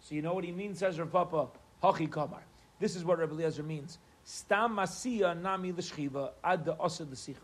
So 0.00 0.14
you 0.14 0.22
know 0.22 0.34
what 0.34 0.44
he 0.44 0.52
means, 0.52 0.78
says 0.78 0.98
Rav 1.00 1.10
Papa. 1.10 1.48
Hachi 1.82 2.10
kamar. 2.10 2.42
This 2.78 2.94
is 2.94 3.04
what 3.04 3.18
Rabbi 3.18 3.32
Eliezer 3.32 3.62
means. 3.62 3.98
Stam 4.24 4.76
masiya 4.76 5.40
nami 5.40 5.72
l'shchiva 5.72 6.30
ad 6.44 6.64
the 6.64 6.78
asa 6.78 7.04
What 7.04 7.36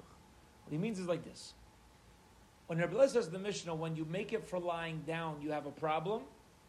he 0.70 0.76
means 0.76 0.98
is 0.98 1.06
like 1.06 1.24
this. 1.24 1.54
When 2.66 2.78
Rabbi 2.78 2.94
Eliezer 2.94 3.22
says 3.22 3.30
the 3.30 3.38
Mishnah, 3.38 3.74
when 3.74 3.96
you 3.96 4.04
make 4.04 4.32
it 4.32 4.46
for 4.46 4.58
lying 4.58 5.02
down, 5.06 5.40
you 5.40 5.52
have 5.52 5.66
a 5.66 5.70
problem, 5.70 6.22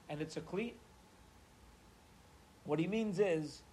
and 0.10 0.22
it's 0.22 0.38
a 0.38 0.42
cleat. 0.42 0.76
What 2.66 2.80
he 2.80 2.88
means 2.88 3.20
is, 3.20 3.64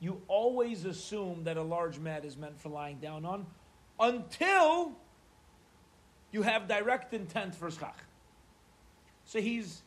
you 0.00 0.20
always 0.28 0.86
assume 0.86 1.44
that 1.44 1.56
a 1.56 1.62
large 1.62 1.98
mat 1.98 2.24
is 2.24 2.36
meant 2.36 2.58
for 2.58 2.70
lying 2.70 2.98
down 2.98 3.24
on, 3.24 3.46
until 3.98 4.92
you 6.32 6.42
have 6.42 6.66
direct 6.66 7.12
intent 7.12 7.54
for 7.54 7.70
schach. 7.70 8.04
So 9.24 9.40
he's 9.40 9.82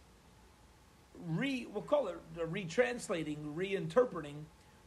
re 1.25 1.67
we'll 1.73 1.83
call 1.83 2.07
it 2.07 2.15
uh, 2.39 2.45
retranslating, 2.45 3.55
reinterpreting 3.55 4.43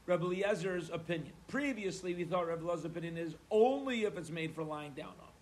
Rebbe 0.06 0.24
Eliezer's 0.24 0.90
opinion. 0.90 1.32
Previously, 1.48 2.14
we 2.14 2.24
thought 2.24 2.46
Rebbe 2.46 2.62
Eliezer's 2.64 2.84
opinion 2.84 3.18
is 3.18 3.34
only 3.50 4.04
if 4.04 4.16
it's 4.16 4.30
made 4.30 4.54
for 4.54 4.62
lying 4.62 4.92
down 4.92 5.08
on. 5.08 5.32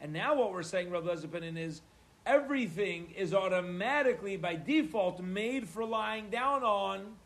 And 0.00 0.12
now 0.12 0.36
what 0.36 0.52
we're 0.52 0.62
saying, 0.62 0.90
Rebbe 0.90 1.06
Eliezer's 1.06 1.24
opinion 1.24 1.56
is 1.56 1.82
everything 2.24 3.12
is 3.16 3.34
automatically 3.34 4.36
by 4.36 4.54
default 4.54 5.20
made 5.20 5.68
for 5.68 5.84
lying 5.84 6.30
down 6.30 6.62
on, 6.62 7.16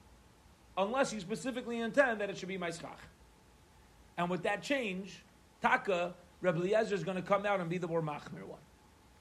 unless 0.76 1.12
you 1.12 1.20
specifically 1.20 1.80
intend 1.80 2.20
that 2.20 2.30
it 2.30 2.38
should 2.38 2.48
be 2.48 2.58
my 2.58 2.70
schach. 2.70 2.98
And 4.16 4.30
with 4.30 4.42
that 4.44 4.62
change, 4.62 5.22
Taka, 5.60 6.14
Rebbe 6.40 6.58
Eliezer 6.58 6.94
is 6.94 7.04
going 7.04 7.16
to 7.16 7.22
come 7.22 7.46
out 7.46 7.60
and 7.60 7.68
be 7.68 7.78
the 7.78 7.88
more 7.88 8.02
machmir 8.02 8.44
one. 8.44 8.60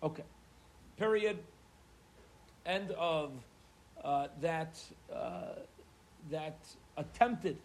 Okay. 0.01 0.23
Period. 0.97 1.39
End 2.65 2.91
of 2.91 3.31
uh, 4.03 4.27
that 4.41 4.79
uh, 5.13 5.59
that 6.29 6.57
attempted, 6.97 7.57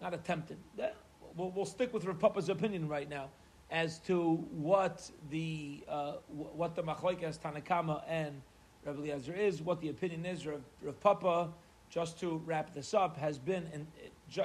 not 0.00 0.14
attempted. 0.14 0.56
That, 0.76 0.96
we'll, 1.36 1.50
we'll, 1.50 1.66
stick 1.66 1.92
with 1.92 2.04
Rav 2.04 2.18
Papa's 2.18 2.48
opinion 2.48 2.88
right 2.88 3.08
now 3.08 3.28
as 3.70 3.98
to 4.00 4.36
what 4.50 5.08
the 5.30 5.84
uh, 5.88 6.14
what 6.28 6.74
the 6.74 6.82
machlokes 6.82 7.38
Tanakama 7.38 8.02
and 8.08 8.40
Rabbi 8.84 8.98
Eliezer 9.00 9.34
is, 9.34 9.60
what 9.62 9.80
the 9.80 9.88
opinion 9.90 10.24
is. 10.24 10.46
Rav 10.46 11.00
Papa, 11.00 11.50
just 11.90 12.18
to 12.20 12.42
wrap 12.44 12.74
this 12.74 12.94
up, 12.94 13.16
has 13.16 13.38
been 13.38 13.66
and 13.72 13.86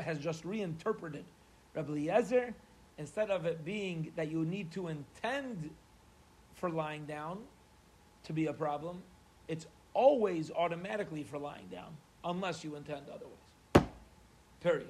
has 0.04 0.20
just 0.20 0.46
reinterpreted 0.46 1.26
Rabbi 1.74 1.92
Eliezer 1.92 2.54
instead 2.98 3.30
of 3.30 3.46
it 3.46 3.66
being 3.66 4.12
that 4.16 4.32
you 4.32 4.46
need 4.46 4.72
to 4.72 4.88
intend 4.88 5.70
for 6.54 6.70
lying 6.70 7.06
down 7.06 7.40
to 8.24 8.34
be 8.34 8.48
a 8.48 8.54
problem. 8.54 9.02
It's 9.48 9.68
always 9.94 10.52
automatically 10.52 11.24
for 11.24 11.38
lying 11.38 11.68
down, 11.72 11.96
unless 12.24 12.64
you 12.64 12.76
intend 12.76 13.02
otherwise. 13.14 13.90
Period. 14.62 14.88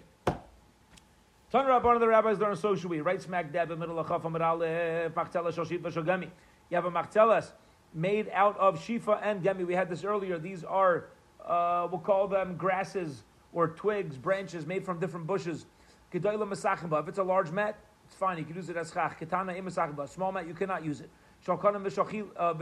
Ton 1.51 1.83
one 1.83 1.95
of 1.95 2.01
the 2.01 2.07
rabbis 2.07 2.39
learn 2.39 2.55
so 2.55 2.75
should 2.75 2.89
we 2.89 3.01
right 3.01 3.21
smack 3.21 3.51
dab 3.53 3.69
in 3.69 3.77
middle 3.77 3.99
of 3.99 4.07
Chaf 4.07 4.25
Amar 4.25 4.41
Aleph 4.41 5.13
Machtelas 5.13 5.53
Shoshifa 5.53 5.91
Shogami. 5.91 6.29
You 6.69 6.75
have 6.75 6.85
a 6.85 6.91
Machtelas 6.91 7.51
made 7.93 8.29
out 8.33 8.57
of 8.57 8.79
Shifa 8.79 9.19
and 9.21 9.43
Gemi. 9.43 9.65
We 9.65 9.75
had 9.75 9.89
this 9.89 10.03
earlier. 10.03 10.39
These 10.39 10.63
are 10.63 11.05
uh, 11.45 11.87
we'll 11.89 11.99
call 11.99 12.27
them 12.27 12.55
grasses 12.55 13.23
or 13.51 13.69
twigs, 13.69 14.17
branches 14.17 14.65
made 14.65 14.83
from 14.85 14.99
different 14.99 15.27
bushes. 15.27 15.65
If 16.11 16.25
it's 16.25 17.17
a 17.17 17.23
large 17.23 17.51
mat, 17.51 17.77
it's 18.05 18.15
fine. 18.15 18.37
You 18.37 18.45
can 18.45 18.55
use 18.55 18.69
it 18.69 18.77
as 18.77 18.91
chach. 18.91 19.17
Ketana 19.17 19.59
Imasachimba. 19.59 20.07
Small 20.07 20.31
mat, 20.31 20.47
you 20.47 20.53
cannot 20.53 20.85
use 20.85 21.01
it. 21.01 21.09
Uh, 21.47 22.53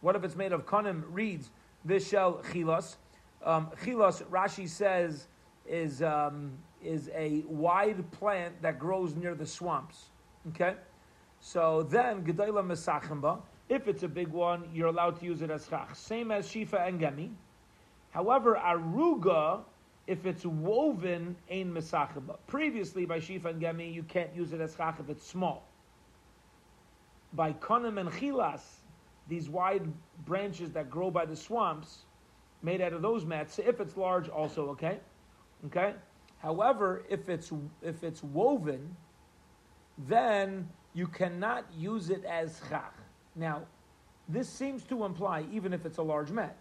What 0.00 0.16
if 0.16 0.24
it's 0.24 0.36
made 0.36 0.52
of 0.52 0.66
kanim, 0.66 1.04
reeds, 1.10 1.50
Vishal 1.86 2.42
Chilas? 2.44 2.96
Um, 3.44 3.70
chilas, 3.82 4.22
Rashi 4.24 4.68
says, 4.68 5.28
is, 5.66 6.02
um, 6.02 6.52
is 6.82 7.10
a 7.14 7.44
wide 7.46 8.10
plant 8.10 8.60
that 8.62 8.78
grows 8.78 9.14
near 9.14 9.34
the 9.34 9.46
swamps. 9.46 10.06
Okay? 10.48 10.74
So 11.40 11.82
then, 11.82 12.24
Gedayla 12.24 12.64
Mesachimba, 12.64 13.40
if 13.68 13.88
it's 13.88 14.02
a 14.02 14.08
big 14.08 14.28
one, 14.28 14.68
you're 14.72 14.88
allowed 14.88 15.18
to 15.20 15.26
use 15.26 15.42
it 15.42 15.50
as 15.50 15.66
chach. 15.66 15.94
Same 15.94 16.30
as 16.30 16.48
Shifa 16.48 16.88
and 16.88 17.00
Gemi. 17.00 17.30
However, 18.16 18.58
Aruga, 18.64 19.60
if 20.06 20.24
it's 20.24 20.46
woven, 20.46 21.36
ain 21.50 21.70
Mesachimba. 21.70 22.38
Previously, 22.46 23.04
by 23.04 23.18
Shifa 23.18 23.50
and 23.50 23.60
Gemi, 23.60 23.92
you 23.92 24.02
can't 24.04 24.34
use 24.34 24.54
it 24.54 24.60
as 24.62 24.74
chach 24.74 24.98
if 24.98 25.10
it's 25.10 25.26
small. 25.26 25.68
By 27.34 27.52
Konim 27.52 28.00
and 28.00 28.10
Chilas, 28.10 28.62
these 29.28 29.50
wide 29.50 29.92
branches 30.24 30.72
that 30.72 30.88
grow 30.88 31.10
by 31.10 31.26
the 31.26 31.36
swamps, 31.36 32.06
made 32.62 32.80
out 32.80 32.94
of 32.94 33.02
those 33.02 33.26
mats, 33.26 33.58
if 33.58 33.80
it's 33.80 33.98
large, 33.98 34.30
also 34.30 34.70
okay. 34.70 34.98
Okay? 35.66 35.92
However, 36.38 37.04
if 37.10 37.28
it's 37.28 37.52
if 37.82 38.02
it's 38.02 38.22
woven, 38.22 38.96
then 40.08 40.66
you 40.94 41.06
cannot 41.06 41.66
use 41.76 42.08
it 42.08 42.24
as 42.24 42.60
chach. 42.70 42.96
Now, 43.34 43.64
this 44.26 44.48
seems 44.48 44.84
to 44.84 45.04
imply 45.04 45.44
even 45.52 45.74
if 45.74 45.84
it's 45.84 45.98
a 45.98 46.02
large 46.02 46.30
mat. 46.30 46.56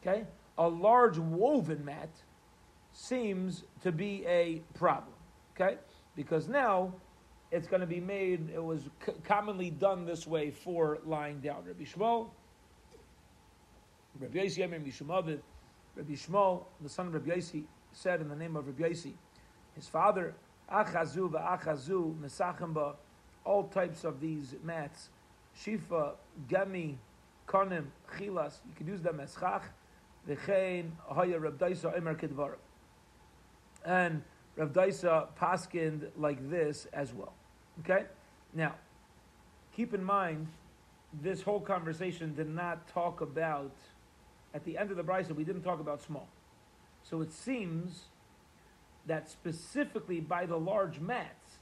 Okay? 0.00 0.24
A 0.58 0.68
large 0.68 1.18
woven 1.18 1.84
mat 1.84 2.10
seems 2.92 3.64
to 3.82 3.92
be 3.92 4.24
a 4.26 4.62
problem. 4.74 5.14
Okay? 5.54 5.78
Because 6.16 6.48
now 6.48 6.92
it's 7.50 7.66
going 7.68 7.80
to 7.80 7.86
be 7.86 8.00
made, 8.00 8.50
it 8.54 8.62
was 8.62 8.82
c- 9.04 9.12
commonly 9.24 9.70
done 9.70 10.04
this 10.04 10.26
way 10.26 10.50
for 10.50 10.98
lying 11.04 11.40
down. 11.40 11.64
Rabbi 11.64 11.84
Shmuel, 11.84 12.28
Rabbi 14.18 14.38
Yossi, 14.38 14.70
Rabbi 14.70 14.90
Shumavid, 14.90 15.40
Rabbi 15.94 16.12
Shmuel, 16.14 16.64
the 16.80 16.88
son 16.88 17.06
of 17.08 17.14
Rabbi 17.14 17.30
Yossi, 17.30 17.64
said 17.92 18.20
in 18.20 18.28
the 18.28 18.36
name 18.36 18.56
of 18.56 18.66
Rabbi 18.66 18.90
Yossi, 18.90 19.14
his 19.74 19.88
father, 19.88 20.34
Achazu 20.72 21.30
va'achazu, 21.30 22.18
Mesachimba, 22.20 22.96
all 23.44 23.64
types 23.68 24.04
of 24.04 24.20
these 24.20 24.54
mats, 24.62 25.08
Shifa, 25.58 26.14
Gami, 26.48 26.96
Konim, 27.46 27.86
Chilas, 28.16 28.58
you 28.68 28.74
can 28.76 28.86
use 28.86 29.00
them 29.00 29.20
as 29.20 29.34
Chach, 29.34 29.62
V'chein, 30.26 30.90
Haya 31.10 31.38
Rab 31.38 31.58
Daisa, 31.58 31.96
Emer 31.96 32.14
Kedvar. 32.14 32.54
And 33.84 34.22
Rav 34.56 34.72
Daisa 34.72 35.28
paskind 35.40 36.08
like 36.16 36.50
this 36.50 36.86
as 36.92 37.12
well. 37.12 37.32
Okay? 37.80 38.06
Now, 38.54 38.74
keep 39.72 39.94
in 39.94 40.02
mind, 40.02 40.48
this 41.22 41.42
whole 41.42 41.60
conversation 41.60 42.34
did 42.34 42.48
not 42.48 42.88
talk 42.88 43.20
about, 43.20 43.72
at 44.54 44.64
the 44.64 44.76
end 44.76 44.90
of 44.90 44.96
the 44.96 45.04
brisa, 45.04 45.34
we 45.34 45.44
didn't 45.44 45.62
talk 45.62 45.80
about 45.80 46.02
small. 46.02 46.28
So 47.02 47.22
it 47.22 47.32
seems 47.32 48.06
that 49.06 49.30
specifically 49.30 50.20
by 50.20 50.44
the 50.44 50.58
large 50.58 51.00
mats, 51.00 51.58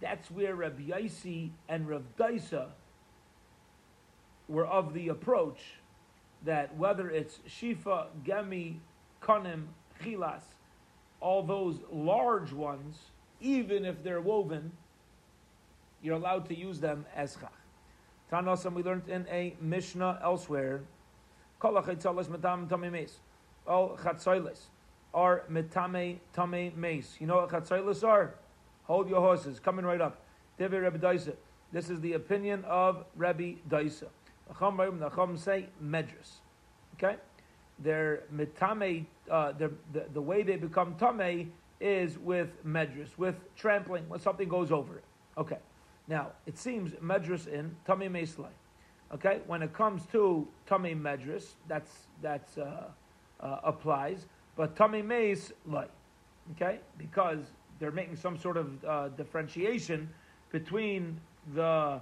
that's 0.00 0.30
where 0.30 0.54
Rabbi 0.54 0.90
Yaisi 0.90 1.50
and 1.68 1.88
Rav 1.88 2.02
Daisa 2.18 2.68
were 4.48 4.66
of 4.66 4.94
the 4.94 5.08
approach 5.08 5.58
that 6.44 6.74
whether 6.76 7.10
it's 7.10 7.40
Shifa, 7.48 8.06
Gemi, 8.24 8.76
Kanim, 9.22 9.66
Chilas, 10.02 10.42
all 11.20 11.42
those 11.42 11.80
large 11.90 12.52
ones, 12.52 12.98
even 13.40 13.84
if 13.84 14.02
they're 14.02 14.20
woven, 14.20 14.72
you're 16.02 16.16
allowed 16.16 16.46
to 16.48 16.56
use 16.56 16.80
them 16.80 17.04
as 17.14 17.36
chach. 17.36 17.50
Tanasam 18.30 18.74
we 18.74 18.82
learned 18.82 19.08
in 19.08 19.26
a 19.30 19.56
Mishnah 19.60 20.20
elsewhere. 20.22 20.82
All 21.60 21.72
chatzolis 21.72 22.28
are 25.14 25.42
metame 25.50 26.18
tame 26.34 26.72
mace. 26.76 27.16
You 27.18 27.26
know 27.26 27.36
what 27.36 27.48
chatzolis 27.48 28.06
are? 28.06 28.34
Hold 28.84 29.08
your 29.08 29.20
horses. 29.20 29.58
Coming 29.58 29.84
right 29.84 30.00
up. 30.00 30.22
This 30.58 31.90
is 31.90 32.00
the 32.00 32.14
opinion 32.14 32.64
of 32.64 33.04
Rabbi 33.16 33.54
Daisa. 33.68 34.06
Nacham 34.52 35.38
say 35.38 35.66
medras. 35.82 36.40
Okay? 36.94 37.16
They're 37.78 38.24
metame, 38.34 39.06
uh, 39.30 39.52
the, 39.52 39.70
the 40.12 40.20
way 40.20 40.42
they 40.42 40.56
become 40.56 40.96
tame 40.96 41.52
is 41.80 42.18
with 42.18 42.64
medras, 42.64 43.16
with 43.16 43.36
trampling, 43.54 44.08
when 44.08 44.20
something 44.20 44.48
goes 44.48 44.72
over 44.72 44.96
it. 44.96 45.04
Okay. 45.36 45.58
Now, 46.08 46.32
it 46.46 46.58
seems 46.58 46.92
medras 46.94 47.46
in 47.46 47.76
tame 47.86 48.12
meslay. 48.12 48.50
Okay? 49.14 49.40
When 49.46 49.62
it 49.62 49.72
comes 49.72 50.06
to 50.12 50.48
tame 50.66 51.00
medras, 51.00 51.54
that's, 51.68 52.08
that's, 52.20 52.58
uh, 52.58 52.88
uh, 53.40 53.60
applies. 53.62 54.26
But 54.56 54.74
tame 54.74 55.08
like. 55.66 55.90
Okay? 56.52 56.80
Because 56.96 57.52
they're 57.78 57.92
making 57.92 58.16
some 58.16 58.36
sort 58.36 58.56
of 58.56 58.84
uh, 58.84 59.08
differentiation 59.10 60.08
between 60.50 61.20
the 61.54 62.00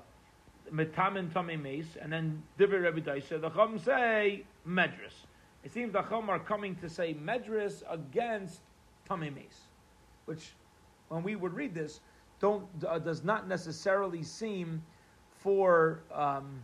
metam 0.73 1.17
and 1.17 1.33
tame 1.33 1.63
mace, 1.63 1.97
and 2.01 2.13
then 2.13 2.43
divrei 2.59 2.83
Rebbe 2.83 3.01
Daisa. 3.01 3.41
The 3.41 3.51
Chum 3.51 3.79
say 3.79 4.45
medras. 4.67 5.27
It 5.65 5.73
seems 5.73 5.93
the 5.93 6.03
Chum 6.03 6.31
are 6.31 6.39
coming 6.39 6.75
to 6.77 6.89
say 6.89 7.15
medras 7.15 7.83
against 7.91 8.61
tame 9.09 9.35
mace, 9.35 9.69
which, 10.27 10.53
when 11.09 11.23
we 11.23 11.37
would 11.37 11.55
read 11.55 11.75
this, 11.75 12.01
don't 12.41 12.67
uh, 12.87 12.99
does 12.99 13.25
not 13.25 13.49
necessarily 13.49 14.23
seem 14.23 14.83
for 15.31 16.03
um, 16.13 16.61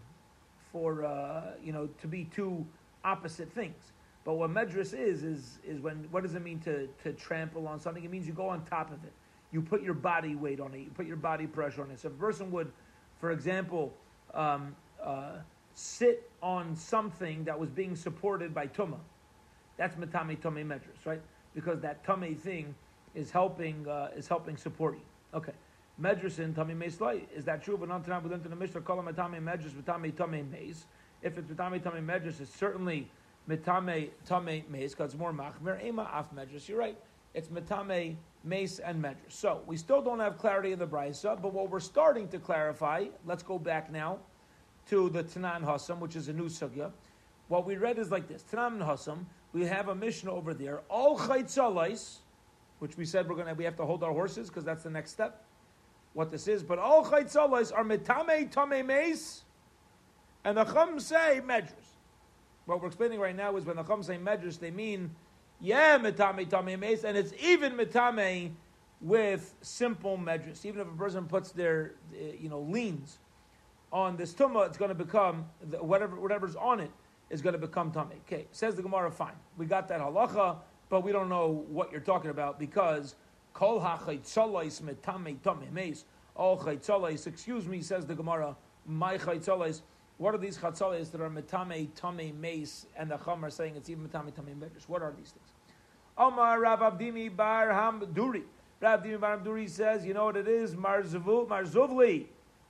for 0.71 1.04
uh, 1.04 1.52
you 1.62 1.73
know 1.73 1.88
to 2.00 2.06
be 2.06 2.25
two 2.25 2.66
opposite 3.04 3.52
things. 3.52 3.92
But 4.25 4.35
what 4.35 4.50
medras 4.50 4.94
is 4.94 5.25
is 5.25 5.59
is 5.64 5.80
when 5.80 6.06
what 6.11 6.23
does 6.23 6.35
it 6.35 6.42
mean 6.42 6.61
to 6.61 6.88
to 7.02 7.12
trample 7.12 7.66
on 7.66 7.80
something? 7.80 8.04
It 8.04 8.11
means 8.11 8.26
you 8.26 8.32
go 8.32 8.49
on 8.49 8.64
top 8.64 8.92
of 8.92 9.02
it. 9.04 9.12
You 9.52 9.61
put 9.61 9.82
your 9.82 9.94
body 9.94 10.35
weight 10.35 10.61
on 10.61 10.75
it. 10.75 10.78
You 10.78 10.90
put 10.94 11.06
your 11.06 11.16
body 11.16 11.47
pressure 11.47 11.82
on 11.82 11.90
it. 11.90 12.00
So 12.00 12.09
if 12.09 12.14
a 12.14 12.16
person 12.16 12.50
would, 12.52 12.73
for 13.23 13.31
example, 13.31 13.95
um, 14.35 14.75
uh, 15.00 15.35
sit 15.75 16.29
on 16.43 16.75
something 16.75 17.45
that 17.45 17.57
was 17.57 17.71
being 17.71 17.95
supported 17.95 18.52
by 18.52 18.67
tuma, 18.67 18.99
that's 19.76 19.95
matame 19.95 20.43
tome 20.43 20.57
medras, 20.57 21.07
right? 21.07 21.23
Because 21.55 21.81
that 21.83 22.05
tame 22.05 22.35
thing 22.35 22.75
is 23.14 23.31
helping 23.31 23.87
uh, 23.87 24.09
is 24.17 24.26
helping 24.26 24.57
support 24.57 24.95
you. 24.95 25.38
Okay. 25.38 25.52
Medrasin 26.00 26.52
tami 26.52 26.76
meislai. 26.76 27.23
Is 27.33 27.45
that 27.45 27.62
true? 27.62 27.76
But 27.76 27.91
not 27.91 28.02
tonight 28.02 28.25
we 28.25 28.31
learned 28.31 28.45
in 28.45 28.50
the 28.50 28.57
Mishnah 28.57 28.81
kol 28.81 28.97
matame 28.97 29.41
medras 29.41 29.71
v'tame 29.71 30.12
tame 30.17 30.50
meis. 30.50 30.87
If 31.23 31.38
it's 31.38 31.49
v'tame 31.49 31.81
tame 31.81 32.05
medras, 32.05 32.41
it's 32.41 32.52
certainly 32.52 33.09
mitame 33.49 34.11
tame 34.29 34.64
meis 34.69 34.95
because 34.95 35.12
it's 35.12 35.17
more 35.17 35.33
machmer 35.33 35.81
ema 35.85 36.11
af 36.12 36.35
medras. 36.35 36.69
You're 36.69 36.79
right. 36.79 36.99
It's 37.34 37.48
mitame 37.48 38.16
mace 38.44 38.78
and 38.78 39.02
medras. 39.02 39.30
So 39.30 39.62
we 39.66 39.76
still 39.76 40.02
don't 40.02 40.20
have 40.20 40.38
clarity 40.38 40.72
in 40.72 40.78
the 40.78 40.86
brisa, 40.86 41.40
but 41.40 41.52
what 41.52 41.70
we're 41.70 41.80
starting 41.80 42.28
to 42.28 42.38
clarify. 42.38 43.06
Let's 43.24 43.42
go 43.42 43.58
back 43.58 43.90
now 43.90 44.18
to 44.90 45.08
the 45.08 45.24
Tanan 45.24 45.64
Hasam, 45.64 45.98
which 45.98 46.16
is 46.16 46.28
a 46.28 46.32
new 46.32 46.48
sugya. 46.48 46.90
What 47.48 47.66
we 47.66 47.76
read 47.76 47.98
is 47.98 48.10
like 48.10 48.28
this: 48.28 48.44
Tanan 48.52 48.86
Hasam. 48.86 49.24
We 49.52 49.66
have 49.66 49.88
a 49.88 49.94
Mishnah 49.94 50.32
over 50.32 50.54
there. 50.54 50.80
All 50.88 51.18
chaytzalais, 51.18 52.18
which 52.78 52.96
we 52.96 53.04
said 53.04 53.28
we're 53.28 53.36
gonna 53.36 53.54
we 53.54 53.64
have 53.64 53.76
to 53.76 53.84
hold 53.84 54.02
our 54.02 54.12
horses 54.12 54.48
because 54.48 54.64
that's 54.64 54.82
the 54.82 54.90
next 54.90 55.10
step 55.10 55.44
what 56.14 56.30
this 56.30 56.48
is, 56.48 56.62
but 56.62 56.78
all 56.78 57.04
chaytzalas 57.04 57.72
are 57.74 57.84
metame 57.84 58.50
tame 58.50 58.86
mace, 58.86 59.42
and 60.44 60.56
the 60.56 60.64
chum 60.64 61.00
say 61.00 61.40
medras. 61.44 61.72
What 62.66 62.80
we're 62.80 62.88
explaining 62.88 63.18
right 63.18 63.34
now 63.34 63.56
is 63.56 63.64
when 63.64 63.76
the 63.76 63.82
chum 63.82 64.02
say 64.02 64.18
medras, 64.18 64.58
they 64.58 64.70
mean 64.70 65.10
yeah 65.62 65.99
metame 65.99 66.49
tame 66.50 66.78
mace, 66.78 67.04
and 67.04 67.16
it's 67.16 67.33
even 67.42 67.73
metame 67.73 68.50
with 69.00 69.54
simple 69.62 70.19
medras. 70.19 70.66
Even 70.66 70.81
if 70.81 70.88
a 70.88 70.97
person 70.97 71.26
puts 71.26 71.52
their 71.52 71.95
uh, 72.12 72.33
you 72.38 72.49
know 72.49 72.61
leans 72.61 73.19
on 73.92 74.16
this 74.16 74.35
tumah, 74.35 74.66
it's 74.66 74.76
going 74.76 74.90
to 74.90 74.95
become 74.95 75.47
whatever 75.81 76.21
whatever's 76.21 76.57
on 76.57 76.81
it 76.81 76.90
is 77.31 77.40
going 77.40 77.54
to 77.54 77.59
become 77.59 77.90
tummy. 77.90 78.16
Okay, 78.26 78.47
says 78.52 78.75
the 78.75 78.83
Gemara. 78.83 79.11
Fine, 79.11 79.33
we 79.57 79.66
got 79.66 79.88
that 79.88 80.00
halacha, 80.00 80.57
but 80.88 81.02
we 81.02 81.12
don't 81.12 81.28
know 81.28 81.64
what 81.69 81.90
you're 81.90 82.00
talking 82.00 82.31
about 82.31 82.59
because 82.59 83.14
Kol 83.54 83.81
ha'chaytzalais 83.81 84.83
metame 84.83 85.40
tame 85.42 85.73
meis. 85.73 86.04
All 86.35 86.59
chaytzalais, 86.59 87.26
excuse 87.26 87.66
me, 87.66 87.83
says 87.83 88.07
the 88.07 88.14
Gemara, 88.14 88.57
my 88.87 89.19
chaytzalais. 89.19 89.83
What 90.23 90.37
are 90.37 90.38
these 90.38 90.57
chatzalais 90.57 91.11
that 91.11 91.21
are 91.21 91.29
metame 91.29 91.88
tame 91.97 92.41
meis? 92.41 92.87
And 92.97 93.11
the 93.11 93.17
Chum 93.17 93.45
are 93.45 93.50
saying 93.50 93.75
it's 93.75 93.91
even 93.91 94.09
metame 94.09 94.33
tame 94.33 94.55
medrash. 94.57 94.87
What 94.87 95.02
are 95.02 95.12
these 95.19 95.33
things? 95.33 95.49
Omar 96.17 96.61
Rav 96.61 96.79
Abdimi 96.79 97.35
Bar 97.35 97.71
Hamduri. 97.71 98.45
Rav 98.81 99.02
Abdimi 99.02 99.21
Bar 99.21 99.38
Hamduri 99.38 99.69
says, 99.69 100.07
you 100.07 100.14
know 100.14 100.26
what 100.26 100.37
it 100.37 100.47
is? 100.47 100.76
Marzuvu, 100.76 101.49
Marzuvli. 101.49 102.26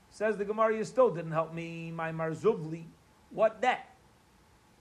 Says 0.09 0.39
the 0.39 0.47
Gemara, 0.47 0.75
you 0.75 0.85
still 0.85 1.11
didn't 1.11 1.33
help 1.33 1.53
me. 1.53 1.91
My 1.91 2.11
Marzuvli. 2.11 2.85
What 3.29 3.61
that? 3.61 3.97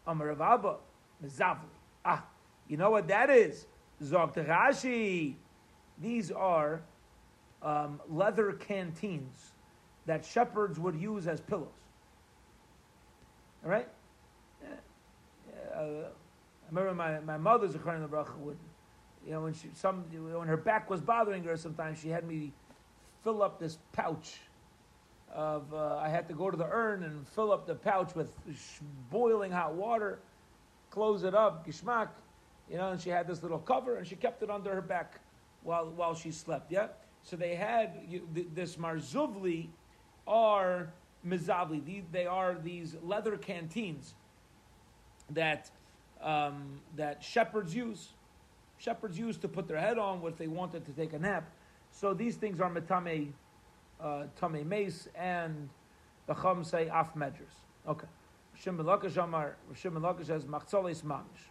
Omar 0.08 0.28
Rav 0.28 0.40
Abba, 0.40 0.76
Mizavli. 1.22 1.68
Ah, 2.06 2.24
you 2.70 2.78
know 2.78 2.90
what 2.90 3.06
that 3.10 3.30
is? 3.30 3.66
Zog 4.02 4.34
Rashi. 4.36 5.34
These 6.02 6.32
are 6.32 6.82
um, 7.62 8.00
leather 8.08 8.54
canteens 8.54 9.52
that 10.06 10.24
shepherds 10.24 10.80
would 10.80 10.96
use 10.96 11.28
as 11.28 11.42
pillows. 11.42 11.81
All 13.64 13.70
right? 13.70 13.88
Uh, 15.76 15.80
I 15.80 16.70
remember 16.70 16.94
my, 16.94 17.20
my 17.20 17.38
mother's 17.38 17.74
the 17.74 17.80
bracha 17.80 18.38
would, 18.38 18.58
you 19.26 19.32
know, 19.32 19.42
when 19.42 19.54
she 19.54 19.70
some 19.74 20.04
when 20.12 20.48
her 20.48 20.58
back 20.58 20.90
was 20.90 21.02
bothering 21.02 21.44
her, 21.44 21.58
sometimes 21.58 22.00
she 22.00 22.10
had 22.10 22.28
me 22.28 22.52
fill 23.24 23.44
up 23.44 23.60
this 23.60 23.78
pouch 23.94 24.40
of 25.34 25.74
uh, 25.74 25.98
I 25.98 26.10
had 26.10 26.28
to 26.28 26.34
go 26.34 26.50
to 26.50 26.58
the 26.58 26.68
urn 26.70 27.04
and 27.04 27.28
fill 27.28 27.52
up 27.52 27.68
the 27.68 27.76
pouch 27.76 28.16
with 28.16 28.32
boiling 29.10 29.52
hot 29.52 29.74
water, 29.74 30.20
close 30.90 31.24
it 31.24 31.36
up, 31.36 31.66
gishmak, 31.66 32.10
you 32.70 32.78
know, 32.78 32.92
and 32.92 33.02
she 33.02 33.10
had 33.10 33.28
this 33.28 33.42
little 33.44 33.60
cover 33.60 33.98
and 33.98 34.08
she 34.08 34.16
kept 34.16 34.44
it 34.44 34.50
under 34.50 34.74
her 34.74 34.82
back 34.82 35.20
while 35.64 35.90
while 35.90 36.16
she 36.16 36.32
slept. 36.32 36.72
Yeah, 36.72 36.88
so 37.24 37.36
they 37.36 37.56
had 37.56 38.00
you, 38.08 38.28
this 38.54 38.76
marzuvli 38.76 39.68
are 40.28 40.92
mizavli. 41.28 42.04
They 42.12 42.26
are 42.26 42.56
these 42.56 42.96
leather 43.04 43.38
canteens 43.38 44.14
that 45.32 45.70
um, 46.22 46.82
that 46.96 47.24
shepherds 47.24 47.76
use. 47.76 48.10
Shepherds 48.78 49.18
use 49.18 49.38
to 49.38 49.48
put 49.48 49.68
their 49.68 49.80
head 49.80 49.98
on 49.98 50.22
if 50.26 50.38
they 50.38 50.48
wanted 50.48 50.86
to 50.86 50.92
take 50.92 51.14
a 51.14 51.20
nap. 51.20 51.50
So 51.92 52.14
these 52.14 52.36
things 52.36 52.60
are 52.60 52.70
metame, 52.70 53.32
uh, 54.00 54.24
tame 54.40 54.68
mace, 54.68 55.08
and 55.16 55.70
the 56.28 56.34
chum 56.34 56.64
say 56.64 56.90
af. 56.90 57.10
Okay. 57.88 58.08
Shimon 58.56 58.86
Lakish 58.86 59.18
Amar, 59.22 59.56
Shimon 59.76 60.04
says 60.24 60.46
machzolis 60.46 61.04
mamish. 61.04 61.50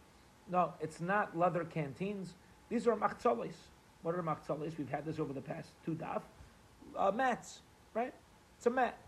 No, 0.48 0.74
it's 0.80 1.00
not 1.00 1.36
leather 1.36 1.64
canteens. 1.64 2.34
These 2.68 2.86
are 2.86 2.96
machzolis. 2.96 3.54
What 4.02 4.14
are 4.14 4.22
machzolis? 4.22 4.76
We've 4.78 4.88
had 4.88 5.04
this 5.04 5.18
over 5.18 5.32
the 5.32 5.40
past 5.40 5.70
two 5.84 5.94
daf. 5.94 6.22
Uh, 6.96 7.10
mats, 7.10 7.60
right? 7.94 8.12
It's 8.56 8.66
a 8.66 8.70
mat. 8.70 8.98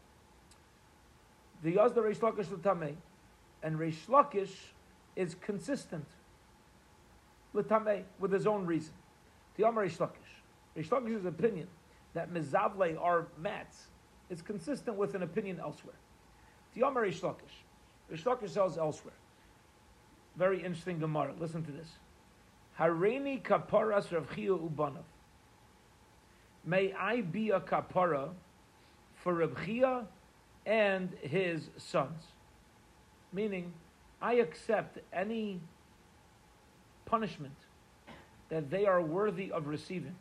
The 1.62 1.76
Yazda 1.76 1.98
Reish 1.98 2.18
Lakish 2.18 2.50
L'tamei, 2.50 2.94
and 3.62 3.78
Reish 3.78 4.06
Lakish 4.08 4.52
is 5.14 5.36
consistent 5.40 6.06
L'tamei 7.52 8.02
with 8.18 8.32
his 8.32 8.46
own 8.46 8.66
reason. 8.66 8.94
The 9.56 9.68
Amar 9.68 9.84
Reish 9.86 9.98
Lakish. 9.98 10.76
Reish 10.76 10.88
Lakish's 10.88 11.26
opinion 11.26 11.68
that 12.14 12.32
mezavle 12.32 13.00
are 13.00 13.28
mats 13.38 13.86
is 14.30 14.42
consistent 14.42 14.96
with 14.96 15.14
an 15.14 15.22
opinion 15.22 15.60
elsewhere. 15.60 15.94
The 16.74 16.86
Amar 16.86 17.04
Reish 17.04 17.20
Lakish. 17.20 17.62
Reish 18.12 18.24
Lakish 18.24 18.50
says 18.50 18.78
elsewhere. 18.78 19.14
Very 20.36 20.64
interesting 20.64 20.98
Gemara. 20.98 21.34
Listen 21.38 21.62
to 21.64 21.70
this. 21.70 21.88
Hareni 22.78 23.42
kaparas 23.42 24.10
Rav 24.10 24.34
Chia 24.34 24.50
Ubanav. 24.50 25.04
May 26.64 26.92
I 26.94 27.20
be 27.20 27.50
a 27.50 27.60
kapara 27.60 28.30
for 29.14 29.46
Chia 29.64 30.06
and 30.66 31.10
his 31.20 31.68
sons. 31.76 32.22
Meaning, 33.32 33.72
I 34.20 34.34
accept 34.34 34.98
any 35.12 35.60
punishment 37.06 37.56
that 38.48 38.70
they 38.70 38.86
are 38.86 39.00
worthy 39.00 39.50
of 39.50 39.66
receiving. 39.66 40.14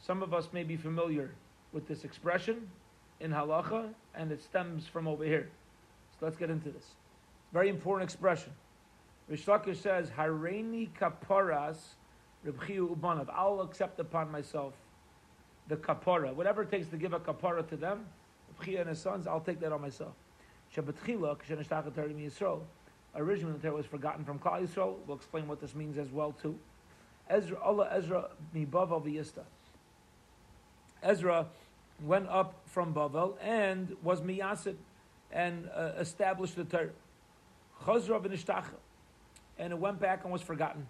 Some 0.00 0.22
of 0.22 0.34
us 0.34 0.48
may 0.52 0.64
be 0.64 0.76
familiar 0.76 1.30
with 1.72 1.86
this 1.86 2.04
expression 2.04 2.68
in 3.20 3.30
halacha, 3.30 3.90
and 4.14 4.32
it 4.32 4.42
stems 4.42 4.86
from 4.86 5.06
over 5.06 5.24
here. 5.24 5.48
So 6.18 6.26
let's 6.26 6.36
get 6.36 6.50
into 6.50 6.70
this. 6.70 6.86
Very 7.52 7.68
important 7.68 8.10
expression. 8.10 8.52
Reish 9.30 9.44
Lakish 9.44 9.76
says, 9.76 10.10
Hareini 10.10 10.88
kaparas 11.00 11.76
Rebchiu 12.46 12.96
Ubanav. 12.96 13.28
I'll 13.32 13.60
accept 13.60 14.00
upon 14.00 14.30
myself 14.30 14.72
the 15.68 15.76
kapara. 15.76 16.34
Whatever 16.34 16.62
it 16.62 16.70
takes 16.70 16.88
to 16.88 16.96
give 16.96 17.12
a 17.12 17.20
kapara 17.20 17.66
to 17.68 17.76
them, 17.76 18.06
And 18.68 18.88
his 18.88 19.00
sons, 19.00 19.26
I'll 19.26 19.40
take 19.40 19.60
that 19.60 19.72
on 19.72 19.80
myself. 19.80 20.12
Originally, 23.14 23.52
the 23.58 23.58
Torah 23.58 23.76
was 23.76 23.86
forgotten 23.86 24.24
from 24.24 24.38
Klal 24.38 24.66
Yisrael. 24.66 24.94
We'll 25.06 25.16
explain 25.16 25.46
what 25.46 25.60
this 25.60 25.74
means 25.74 25.98
as 25.98 26.10
well 26.10 26.32
too. 26.32 26.58
Ezra, 27.28 27.58
Allah 27.62 27.88
Ezra 27.92 28.30
mibavel 28.54 29.02
v'yista. 29.04 29.42
Ezra 31.02 31.46
went 32.02 32.28
up 32.28 32.54
from 32.66 32.94
Bavel 32.94 33.36
and 33.42 33.96
was 34.02 34.20
miyasid 34.20 34.76
and 35.30 35.68
uh, 35.74 35.92
established 35.98 36.56
the 36.56 36.64
Torah. 36.64 36.90
Chazra 37.84 38.20
v'nishtacha. 38.22 38.74
And 39.58 39.72
it 39.72 39.78
went 39.78 40.00
back 40.00 40.24
and 40.24 40.32
was 40.32 40.42
forgotten. 40.42 40.86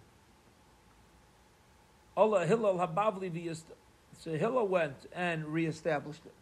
Allah 2.16 2.46
Hillel 2.46 2.76
habavli 2.76 3.30
v'yista. 3.30 3.74
So 4.18 4.36
Hillel 4.36 4.68
went 4.68 5.06
and 5.12 5.46
reestablished 5.46 6.24
it. 6.24 6.34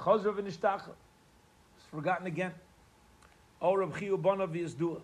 Chazar 0.00 0.34
v'nishtacha. 0.34 0.92
It's 1.76 1.86
forgotten 1.90 2.26
again. 2.26 2.52
Oh, 3.60 3.74
Reb 3.74 3.98
Chia 3.98 4.16
Bonav 4.16 4.54
Yizdua. 4.54 5.00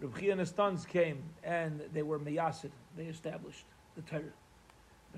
Reb 0.00 0.18
Chia 0.18 0.32
and 0.32 0.40
his 0.40 0.50
sons 0.50 0.84
came 0.84 1.22
and 1.42 1.80
they 1.92 2.02
were 2.02 2.18
meyasid. 2.18 2.70
They 2.96 3.04
established 3.04 3.64
the 3.96 4.02
Torah. 4.02 4.22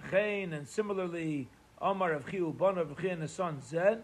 V'chein, 0.01 0.53
and 0.53 0.69
similarly, 0.69 1.49
Omar 1.81 2.13
Reb 2.13 2.31
Chia 2.31 2.41
Bonav, 2.41 2.89
Reb 2.89 3.01
Chia 3.01 3.13
and 3.13 3.23
his 3.23 3.33
sons 3.33 3.65
said, 3.65 4.03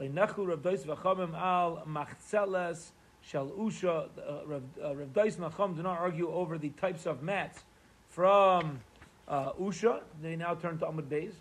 Le'nechu 0.00 0.46
Reb 0.48 0.62
Dois 0.62 0.84
v'chamim 0.84 1.34
al 1.34 1.84
machzeles 1.88 2.90
shal 3.22 3.48
usha. 3.50 4.08
Uh, 4.18 4.84
uh, 4.84 4.96
Reb 4.96 5.12
Dois 5.12 5.36
and 5.38 5.76
do 5.76 5.82
not 5.82 5.98
argue 5.98 6.30
over 6.30 6.58
the 6.58 6.70
types 6.70 7.06
of 7.06 7.22
mats 7.22 7.62
from 8.08 8.80
uh, 9.28 9.52
Usha, 9.52 10.00
they 10.22 10.36
now 10.36 10.54
turn 10.54 10.78
to 10.78 10.86
Amud 10.86 11.08
Beis, 11.08 11.32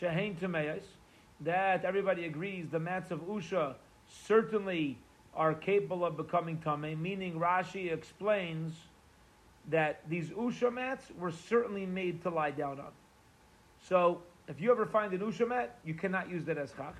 Shehain 0.00 0.36
Tameis, 0.36 0.82
that 1.42 1.84
everybody 1.84 2.26
agrees 2.26 2.68
the 2.70 2.78
mats 2.78 3.10
of 3.10 3.20
Usha 3.20 3.74
certainly 4.26 4.98
are 5.34 5.54
capable 5.54 6.04
of 6.04 6.16
becoming 6.16 6.58
Tame, 6.58 7.00
meaning 7.00 7.38
Rashi 7.38 7.92
explains 7.92 8.74
that 9.68 10.00
these 10.08 10.30
Usha 10.30 10.72
mats 10.72 11.04
were 11.18 11.30
certainly 11.30 11.86
made 11.86 12.22
to 12.22 12.30
lie 12.30 12.50
down 12.50 12.80
on. 12.80 12.92
So, 13.88 14.22
if 14.48 14.60
you 14.60 14.70
ever 14.70 14.84
find 14.84 15.12
an 15.12 15.20
Usha 15.20 15.48
mat, 15.48 15.78
you 15.84 15.94
cannot 15.94 16.28
use 16.28 16.44
that 16.44 16.58
as 16.58 16.72
Chach. 16.72 16.94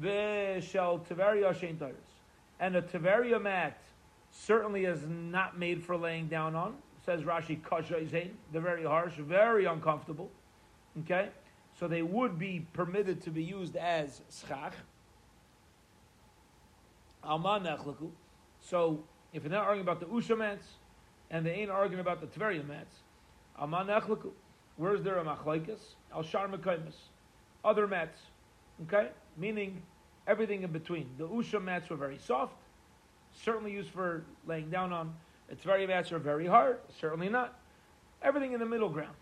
V'shel 0.00 1.06
Tiveria 1.06 1.54
Shein 1.54 1.76
And 2.60 2.76
a 2.76 2.82
Tiveria 2.82 3.40
mat 3.40 3.78
certainly 4.30 4.84
is 4.84 5.00
not 5.06 5.58
made 5.58 5.82
for 5.82 5.96
laying 5.96 6.28
down 6.28 6.54
on 6.54 6.74
says 7.08 7.22
Rashi, 7.22 7.62
kasha 7.64 8.06
zain. 8.06 8.36
They're 8.52 8.60
very 8.60 8.84
harsh, 8.84 9.14
very 9.14 9.64
uncomfortable. 9.64 10.30
Okay? 11.00 11.30
So 11.78 11.86
they 11.86 12.02
would 12.02 12.38
be 12.38 12.66
permitted 12.72 13.22
to 13.22 13.30
be 13.30 13.42
used 13.42 13.76
as 13.76 14.20
schach. 14.30 14.74
So 18.60 19.04
if 19.32 19.42
they're 19.42 19.50
not 19.50 19.64
arguing 19.64 19.82
about 19.82 20.00
the 20.00 20.06
Usha 20.06 20.36
mats, 20.36 20.66
and 21.30 21.44
they 21.44 21.52
ain't 21.52 21.70
arguing 21.70 22.00
about 22.00 22.20
the 22.20 22.26
Tveria 22.26 22.66
mats, 22.66 22.96
where's 24.76 25.02
there 25.02 25.18
a 25.18 25.24
machlaikas? 25.24 25.94
Al 26.12 26.22
shar 26.22 26.48
Other 27.64 27.86
mats. 27.86 28.18
Okay? 28.82 29.08
Meaning 29.36 29.82
everything 30.26 30.62
in 30.62 30.72
between. 30.72 31.08
The 31.18 31.28
Usha 31.28 31.62
mats 31.62 31.90
were 31.90 31.96
very 31.96 32.18
soft, 32.18 32.56
certainly 33.44 33.72
used 33.72 33.90
for 33.90 34.24
laying 34.46 34.70
down 34.70 34.92
on. 34.92 35.14
It's 35.48 35.64
very 35.64 35.86
mats 35.86 36.12
are 36.12 36.18
very 36.18 36.46
hard. 36.46 36.78
Certainly 37.00 37.28
not. 37.28 37.58
Everything 38.22 38.52
in 38.52 38.60
the 38.60 38.66
middle 38.66 38.88
ground. 38.88 39.14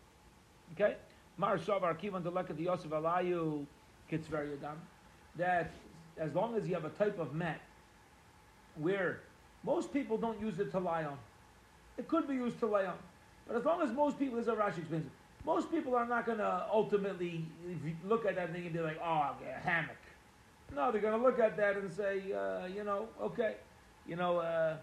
Okay? 0.73 0.97
Mar 1.39 1.59
Savar 1.59 1.99
Kivan 2.01 2.23
the 2.23 2.63
Yosef 2.63 2.91
Alayu 2.91 3.67
very 4.11 4.49
Yadam. 4.49 4.77
That 5.37 5.73
as 6.19 6.35
long 6.35 6.57
as 6.57 6.67
you 6.67 6.75
have 6.75 6.85
a 6.85 6.91
type 6.91 7.19
of 7.19 7.35
mat 7.35 7.61
where 8.77 9.21
most 9.65 9.93
people 9.93 10.17
don't 10.17 10.41
use 10.41 10.59
it 10.61 10.71
to 10.71 10.79
lie 10.79 11.05
on. 11.05 11.19
It 11.99 12.09
could 12.09 12.29
be 12.29 12.35
used 12.35 12.59
to 12.61 12.67
lie 12.67 12.85
on. 12.85 12.99
But 13.47 13.57
as 13.57 13.65
long 13.65 13.83
as 13.83 13.91
most 13.91 14.19
people, 14.19 14.39
as 14.39 14.49
a 14.49 14.55
Rashi 14.55 14.79
explains 14.79 15.11
most 15.45 15.71
people 15.71 15.95
are 15.95 16.07
not 16.07 16.27
going 16.27 16.39
to 16.39 16.67
ultimately 16.73 17.45
look 18.05 18.27
at 18.27 18.35
that 18.35 18.53
thing 18.53 18.65
and 18.65 18.73
be 18.73 18.81
like, 18.81 18.99
oh, 19.03 19.31
a 19.31 19.61
hammock. 19.61 19.97
No, 20.75 20.91
they're 20.91 21.01
going 21.01 21.17
to 21.17 21.25
look 21.25 21.39
at 21.39 21.57
that 21.57 21.77
and 21.77 21.93
say, 21.93 22.33
uh, 22.33 22.67
you 22.67 22.83
know, 22.83 23.07
okay, 23.23 23.55
you 24.09 24.17
know, 24.17 24.39
uh, 24.39 24.77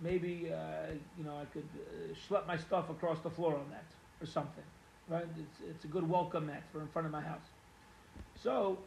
maybe 0.00 0.50
uh, 0.52 0.92
you 1.18 1.24
know 1.24 1.36
I 1.40 1.44
could 1.46 1.68
uh, 1.74 2.14
schlep 2.14 2.46
my 2.46 2.56
stuff 2.56 2.90
across 2.90 3.20
the 3.20 3.30
floor 3.30 3.54
on 3.54 3.70
that 3.70 3.84
or 4.20 4.26
something, 4.26 4.64
right? 5.08 5.24
It's, 5.38 5.70
it's 5.70 5.84
a 5.84 5.88
good 5.88 6.08
welcome 6.08 6.46
mat 6.46 6.62
for 6.72 6.80
in 6.80 6.88
front 6.88 7.06
of 7.06 7.12
my 7.12 7.20
house. 7.20 7.48
So, 8.42 8.78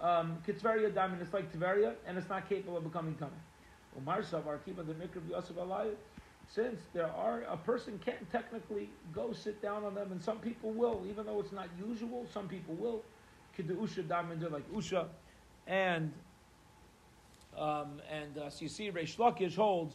um, 0.00 0.38
Kitzveria 0.46 0.94
diamond 0.94 1.22
is 1.22 1.32
like 1.32 1.52
Tveria, 1.52 1.94
and 2.06 2.18
it's 2.18 2.28
not 2.28 2.48
capable 2.48 2.76
of 2.76 2.84
becoming 2.84 3.14
tummy. 3.14 3.32
Umar 3.96 4.22
Savar 4.22 4.58
Kiba 4.66 4.86
the 4.86 4.94
Mikra 4.94 5.28
Yosef 5.30 5.56
Alayu. 5.56 5.94
since 6.48 6.80
there 6.92 7.10
are 7.10 7.42
a 7.48 7.56
person 7.56 7.98
can't 8.04 8.30
technically 8.30 8.90
go 9.14 9.32
sit 9.32 9.60
down 9.62 9.84
on 9.84 9.94
them, 9.94 10.12
and 10.12 10.22
some 10.22 10.38
people 10.38 10.70
will, 10.70 11.02
even 11.08 11.26
though 11.26 11.40
it's 11.40 11.52
not 11.52 11.68
usual. 11.78 12.26
Some 12.32 12.48
people 12.48 12.74
will. 12.74 13.02
Usha 13.58 14.06
damin 14.06 14.52
like 14.52 14.70
usha, 14.70 15.06
and 15.66 16.12
um, 17.56 18.02
and 18.10 18.36
uh, 18.36 18.50
so 18.50 18.64
you 18.64 18.68
see, 18.68 18.90
Reish 18.90 19.16
Lakish 19.16 19.56
holds 19.56 19.94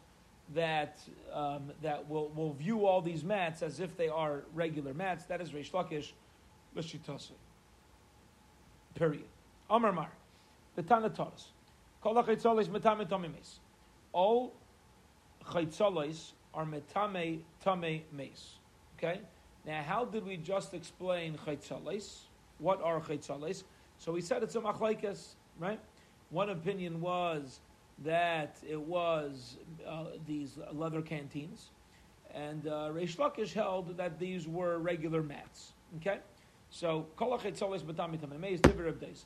that 0.54 1.00
um, 1.34 1.72
that 1.82 2.10
will 2.10 2.30
will 2.30 2.54
view 2.54 2.86
all 2.86 3.02
these 3.02 3.24
mats 3.24 3.62
as 3.62 3.80
if 3.80 3.96
they 3.98 4.10
are 4.10 4.44
regular 4.54 4.94
mats. 4.94 5.26
That 5.26 5.42
is 5.42 5.52
Reish 5.52 5.72
Lakish, 5.72 6.12
l'shitase. 6.76 7.32
Period. 8.96 9.26
Amar 9.70 9.94
Mar, 9.94 10.12
the 10.76 10.84
Tana 10.84 11.10
taught 11.10 11.34
us. 11.34 11.48
All 12.04 12.14
chaytzolis 15.46 16.32
are 16.54 16.66
metame 16.66 17.40
tame 17.64 18.02
mes. 18.12 18.56
Okay. 18.98 19.22
Now, 19.66 19.84
how 19.84 20.06
did 20.06 20.26
we 20.26 20.38
just 20.38 20.74
explain 20.74 21.38
chaytzolis? 21.46 22.22
What 22.58 22.82
are 22.82 23.00
chaytzolis? 23.00 23.64
So 23.98 24.12
we 24.12 24.22
said 24.22 24.44
it's 24.44 24.56
a 24.56 24.60
machlaikas, 24.60 25.36
right? 25.60 25.80
One 26.32 26.50
opinion 26.50 27.02
was 27.02 27.60
that 27.99 28.58
it 28.67 28.80
was 28.80 29.58
uh, 29.88 30.06
these 30.25 30.58
leather 30.71 31.01
canteens, 31.01 31.69
and 32.34 32.67
uh, 32.67 32.89
Reish 32.91 33.17
Lakish 33.17 33.54
held 33.54 33.97
that 33.97 34.19
these 34.19 34.47
were 34.47 34.80
regular 34.80 35.21
mats. 35.21 35.73
Okay, 35.97 36.19
so 36.69 37.06
kolachet 37.17 37.58
solis 37.58 37.84
batamitam 37.84 38.38
meis 38.39 38.60
diver 38.60 38.88
of 38.88 38.99
days. 38.99 39.25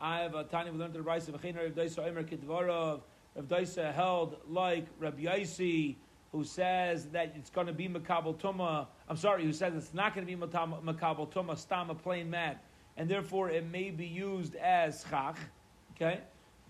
I 0.00 0.20
have 0.20 0.34
a 0.34 0.44
tiny 0.44 0.70
we 0.70 0.78
learned 0.78 0.94
the 0.94 1.02
rice 1.02 1.28
of 1.28 1.34
Achinar 1.34 1.66
of 1.66 1.74
Daisa 1.74 2.06
Omer 2.06 2.24
Kidvarov. 2.24 3.00
Rav 3.34 3.48
Daisa 3.48 3.92
held 3.92 4.36
like 4.48 4.86
Rabbi 4.98 5.24
Yaisi, 5.24 5.96
who 6.32 6.44
says 6.44 7.06
that 7.06 7.32
it's 7.36 7.50
going 7.50 7.66
to 7.66 7.72
be 7.72 7.88
Makabal 7.88 8.36
Tuma. 8.36 8.86
I'm 9.08 9.16
sorry, 9.16 9.44
who 9.44 9.52
says 9.52 9.74
it's 9.74 9.94
not 9.94 10.14
going 10.14 10.26
to 10.26 10.36
be 10.36 10.40
Makabal 10.40 11.32
Tuma, 11.32 11.56
Stam, 11.56 11.90
a 11.90 11.94
plain 11.94 12.30
mat, 12.30 12.62
and 12.96 13.08
therefore 13.08 13.50
it 13.50 13.66
may 13.70 13.90
be 13.90 14.06
used 14.06 14.56
as 14.56 15.04
Chach. 15.04 15.36
Okay? 15.94 16.20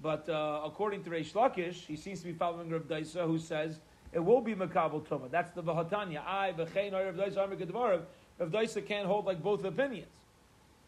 But 0.04 0.28
uh, 0.28 0.60
according 0.66 1.02
to 1.04 1.10
Reish 1.10 1.32
Lakish, 1.32 1.86
he 1.86 1.96
seems 1.96 2.20
to 2.20 2.26
be 2.26 2.34
following 2.34 2.68
Rav 2.68 2.82
Daisa, 2.82 3.26
who 3.26 3.38
says 3.38 3.80
it 4.12 4.18
will 4.18 4.42
be 4.42 4.54
Makabal 4.54 5.02
Tuma. 5.06 5.30
That's 5.30 5.50
the 5.52 5.62
Vahatanya. 5.62 6.22
I, 6.26 6.52
V'chein, 6.52 6.92
Rav 6.92 7.14
Daisa, 7.14 7.48
Kidvarov. 7.56 8.02
Rav 8.38 8.50
Daisa 8.50 8.86
can't 8.86 9.06
hold 9.06 9.24
like 9.24 9.42
both 9.42 9.64
opinions. 9.64 10.12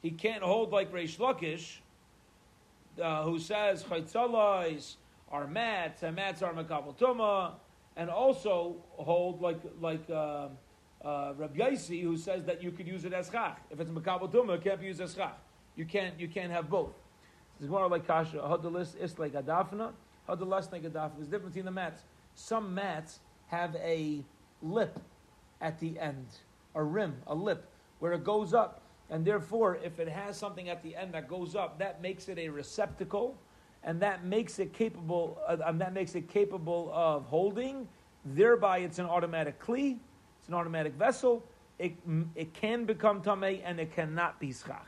He 0.03 0.11
can't 0.11 0.43
hold 0.43 0.71
like 0.71 0.93
Reish 0.93 1.17
Lakish, 1.17 1.79
uh, 3.03 3.23
who 3.23 3.39
says 3.39 3.83
chaytzalais 3.85 4.97
are 5.33 5.47
mats 5.47 6.03
and 6.03 6.15
mats 6.15 6.43
are 6.43 6.53
makabel 6.53 6.95
tuma, 6.99 7.53
and 7.97 8.11
also 8.11 8.77
hold 8.91 9.41
like 9.41 9.61
like 9.81 10.05
uh, 10.11 10.49
uh, 11.03 11.33
Rabbi 11.39 11.59
Yaisi, 11.59 12.03
who 12.03 12.19
says 12.19 12.45
that 12.45 12.63
you 12.63 12.71
could 12.71 12.87
use 12.87 13.07
it 13.07 13.15
as 13.15 13.31
chach. 13.31 13.57
If 13.71 13.81
it's 13.81 13.91
makabel 13.91 14.31
tuma, 14.31 14.57
it 14.57 14.65
can't 14.65 14.79
be 14.79 14.89
used 14.89 15.01
as 15.01 15.15
chach. 15.15 15.33
You 15.75 15.87
can't 15.87 16.21
you 16.21 16.29
can't 16.29 16.53
have 16.53 16.69
both. 16.69 16.93
It's 17.61 17.69
more 17.71 17.89
like 17.89 18.07
kasha. 18.07 18.37
Hadalis 18.37 19.01
is 19.01 19.19
like 19.19 19.33
adafna. 19.33 19.93
Hadalas 20.29 20.71
like 20.73 20.83
adafna. 20.83 21.17
There's 21.17 21.29
difference 21.29 21.55
between 21.55 21.65
the 21.65 21.71
mats. 21.71 22.03
Some 22.35 22.75
mats 22.75 23.21
have 23.49 23.75
a 23.77 24.23
lip 24.63 24.99
at 25.61 25.79
the 25.79 25.99
end, 25.99 26.27
a 26.75 26.83
rim, 26.83 27.17
a 27.27 27.35
lip, 27.35 27.69
where 27.99 28.13
it 28.13 28.25
goes 28.25 28.53
up. 28.53 28.83
And 29.09 29.25
therefore, 29.25 29.79
if 29.83 29.99
it 30.01 30.09
has 30.09 30.37
something 30.37 30.69
at 30.69 30.83
the 30.83 30.97
end 30.97 31.15
that 31.15 31.29
goes 31.29 31.55
up, 31.55 31.79
that 31.79 32.03
makes 32.03 32.29
it 32.29 32.39
a 32.39 32.49
receptacle, 32.49 33.37
and 33.85 34.01
that 34.01 34.25
makes 34.25 34.59
it 34.59 34.73
capable. 34.73 35.39
Uh, 35.49 35.57
and 35.65 35.81
that 35.81 35.95
makes 35.95 36.15
it 36.15 36.29
capable 36.29 36.91
of 36.93 37.25
holding. 37.27 37.89
Thereby, 38.25 38.79
it's 38.79 38.99
an 38.99 39.07
automatic 39.07 39.61
kli. 39.65 39.99
It's 40.41 40.49
an 40.49 40.55
automatic 40.55 40.95
vessel. 40.95 41.45
It, 41.79 41.95
it 42.35 42.53
can 42.53 42.85
become 42.85 43.23
tamei, 43.23 43.63
and 43.65 43.79
it 43.79 43.95
cannot 43.95 44.41
be 44.41 44.53
schach. 44.53 44.87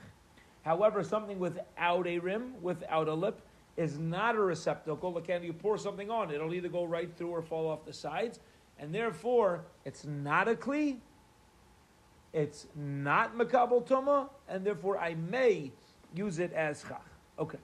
However, 0.69 1.03
something 1.03 1.39
without 1.39 2.07
a 2.07 2.19
rim, 2.19 2.61
without 2.61 3.09
a 3.09 3.15
lip, 3.15 3.41
is 3.79 3.99
not 3.99 4.35
a 4.35 4.41
receptacle. 4.41 5.17
Again, 5.17 5.43
you 5.43 5.55
pour 5.55 5.79
something 5.79 6.11
on, 6.11 6.31
it'll 6.31 6.53
either 6.53 6.69
go 6.69 6.85
right 6.85 7.11
through 7.17 7.31
or 7.31 7.41
fall 7.41 7.71
off 7.71 7.87
the 7.87 7.93
sides, 7.95 8.39
and 8.79 8.95
therefore, 8.95 9.65
it's 9.87 10.05
not 10.05 10.47
a 10.47 10.55
kli, 10.55 10.99
it's 12.35 12.67
not 12.77 13.35
makabel 13.35 13.83
tuma, 13.89 14.29
and 14.47 14.63
therefore 14.63 14.99
I 14.99 15.15
may 15.15 15.73
use 16.15 16.39
it 16.39 16.53
as 16.53 16.85
chach. 16.85 17.01
Okay. 17.39 17.57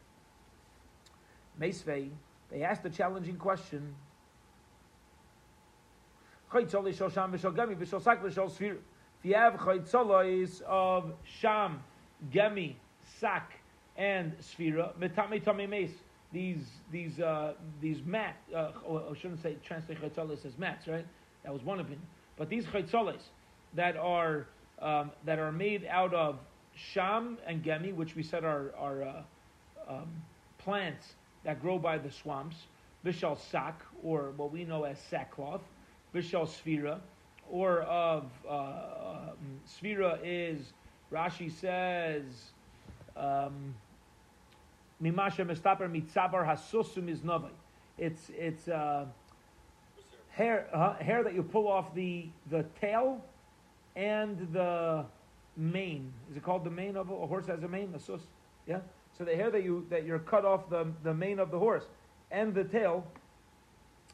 Meisvei, 1.61 2.09
they 2.51 2.63
asked 2.63 2.87
a 2.87 2.91
challenging 2.91 3.37
question. 3.37 3.95
If 6.55 6.73
you 9.23 9.35
have 9.35 9.55
chaytzolos 9.57 10.63
of 10.63 11.13
sham, 11.23 11.83
gemi, 12.33 12.77
and 13.97 14.33
sfira, 14.39 14.95
metame 14.99 15.45
tame 15.45 15.69
mes. 15.71 15.91
These 16.33 16.67
these 16.91 17.21
uh, 17.21 17.55
these 17.81 18.03
mat. 18.05 18.37
Uh, 18.55 18.71
I 18.89 19.17
shouldn't 19.17 19.43
say 19.43 19.57
translate 19.65 20.01
chaytzolos 20.01 20.45
as 20.45 20.59
mats, 20.59 20.89
right? 20.89 21.07
That 21.45 21.53
was 21.53 21.63
one 21.63 21.79
opinion. 21.79 22.03
But 22.37 22.49
these 22.49 22.65
chaytzolos 22.67 23.23
that 23.75 23.97
are 23.97 24.47
um, 24.81 25.11
that 25.25 25.39
are 25.39 25.53
made 25.53 25.87
out 25.87 26.13
of 26.13 26.39
sham 26.75 27.39
and 27.47 27.63
gemi, 27.63 27.95
which 27.95 28.17
we 28.17 28.23
said 28.23 28.45
are, 28.45 28.73
are 28.77 29.03
uh, 29.03 29.23
um, 29.89 30.09
plants 30.59 31.15
that 31.45 31.61
grow 31.61 31.79
by 31.79 31.99
the 31.99 32.11
swamps, 32.11 32.57
bishal 33.05 33.39
sak, 33.39 33.81
or 34.03 34.33
what 34.37 34.51
we 34.51 34.65
know 34.65 34.85
as 34.85 34.99
sackcloth, 35.11 35.63
bishal 36.15 36.49
sphira, 36.49 36.99
or 37.51 37.83
of 37.83 38.25
uh, 38.49 38.53
um, 39.31 40.21
is, 40.25 40.73
Rashi 41.13 41.51
says, 41.51 42.25
mimasha 45.03 45.45
mestaper 45.45 45.89
mitzabar 45.91 46.47
hasusum 46.47 47.09
is 47.09 47.21
novai. 47.21 47.51
It's 47.99 48.31
it's 48.37 48.69
uh, 48.69 49.07
hair 50.31 50.69
uh, 50.73 50.95
hair 50.95 51.23
that 51.23 51.35
you 51.35 51.43
pull 51.43 51.69
off 51.69 51.95
the 51.95 52.27
the 52.51 52.65
tail 52.81 53.25
and 53.97 54.49
the 54.53 55.05
mane. 55.57 56.13
Is 56.31 56.37
it 56.37 56.43
called 56.43 56.65
the 56.65 56.71
mane 56.71 56.97
of 56.97 57.11
a, 57.11 57.15
a 57.15 57.27
horse 57.27 57.47
has 57.47 57.63
a 57.63 57.69
mane? 57.69 57.93
A 57.95 57.99
sus. 57.99 58.23
Yeah? 58.67 58.81
So 59.17 59.25
the 59.25 59.37
hair 59.37 59.51
that 59.51 59.63
you 59.63 59.87
that 59.91 60.05
you're 60.05 60.19
cut 60.19 60.45
off 60.45 60.69
the, 60.69 60.89
the 61.05 61.15
mane 61.15 61.39
of 61.39 61.51
the 61.51 61.59
horse 61.59 61.85
and 62.31 62.53
the 62.53 62.65
tail, 62.65 63.07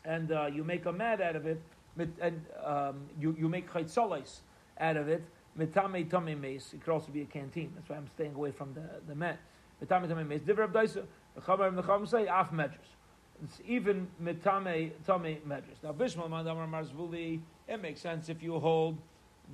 and 0.04 0.30
uh, 0.30 0.46
you 0.46 0.62
make 0.62 0.84
a 0.84 0.92
mat 0.92 1.22
out 1.22 1.36
of 1.36 1.46
it, 1.46 1.60
and 1.98 2.44
um, 2.62 3.00
you, 3.18 3.34
you 3.38 3.48
make 3.48 3.70
chaytzolis 3.70 4.40
out 4.78 4.96
of 4.96 5.08
it, 5.08 5.24
It 5.58 5.72
could 5.72 6.92
also 6.92 7.12
be 7.12 7.22
a 7.22 7.26
canteen. 7.26 7.72
That's 7.74 7.88
why 7.88 7.96
I'm 7.96 8.08
staying 8.14 8.34
away 8.34 8.52
from 8.52 8.74
the, 8.74 9.12
the. 9.12 9.14
Divrei 9.84 10.70
Abdaisa, 10.70 11.04
the 11.34 11.62
and 11.62 11.78
the 11.78 12.06
say, 12.06 12.26
af. 12.26 12.52
It's 13.42 13.60
even 13.66 14.06
mitame 14.22 14.92
tame 15.06 15.38
medrash. 15.48 15.82
Now, 15.82 15.92
Bishmal 15.92 16.28
Mandamar 16.28 16.68
Marzvuli, 16.68 17.40
it 17.66 17.80
makes 17.80 18.00
sense 18.00 18.28
if 18.28 18.42
you 18.42 18.58
hold 18.58 18.98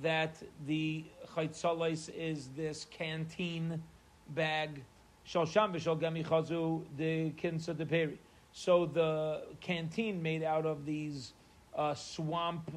that 0.01 0.41
the 0.65 1.05
chaytzolis 1.33 2.09
is 2.13 2.49
this 2.55 2.85
canteen 2.91 3.81
bag, 4.29 4.83
shalsham 5.25 5.73
gami 5.73 6.25
chazu 6.25 6.83
the 6.97 7.31
kinsa 7.31 7.77
de 7.77 7.85
peri. 7.85 8.19
So 8.51 8.85
the 8.85 9.43
canteen 9.61 10.21
made 10.21 10.43
out 10.43 10.65
of 10.65 10.85
these 10.85 11.33
uh, 11.75 11.93
swamp 11.93 12.69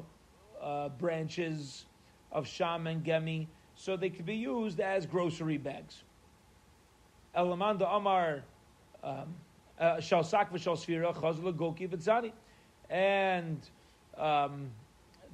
uh, 0.61 0.89
branches 0.89 1.85
of 2.31 2.47
sham 2.47 2.87
and 2.87 3.03
gemi, 3.03 3.47
so 3.75 3.97
they 3.97 4.09
could 4.09 4.25
be 4.25 4.35
used 4.35 4.79
as 4.79 5.05
grocery 5.05 5.57
bags. 5.57 6.03
Elamanda 7.35 7.87
Amar 7.95 8.43
um, 9.03 9.33
uh, 9.79 9.95
Shalsak 9.95 10.51
v'shal 10.51 10.77
sfira 10.77 11.13
goki 11.13 11.89
v'tzani, 11.89 12.31
and 12.89 13.57
um, 14.17 14.69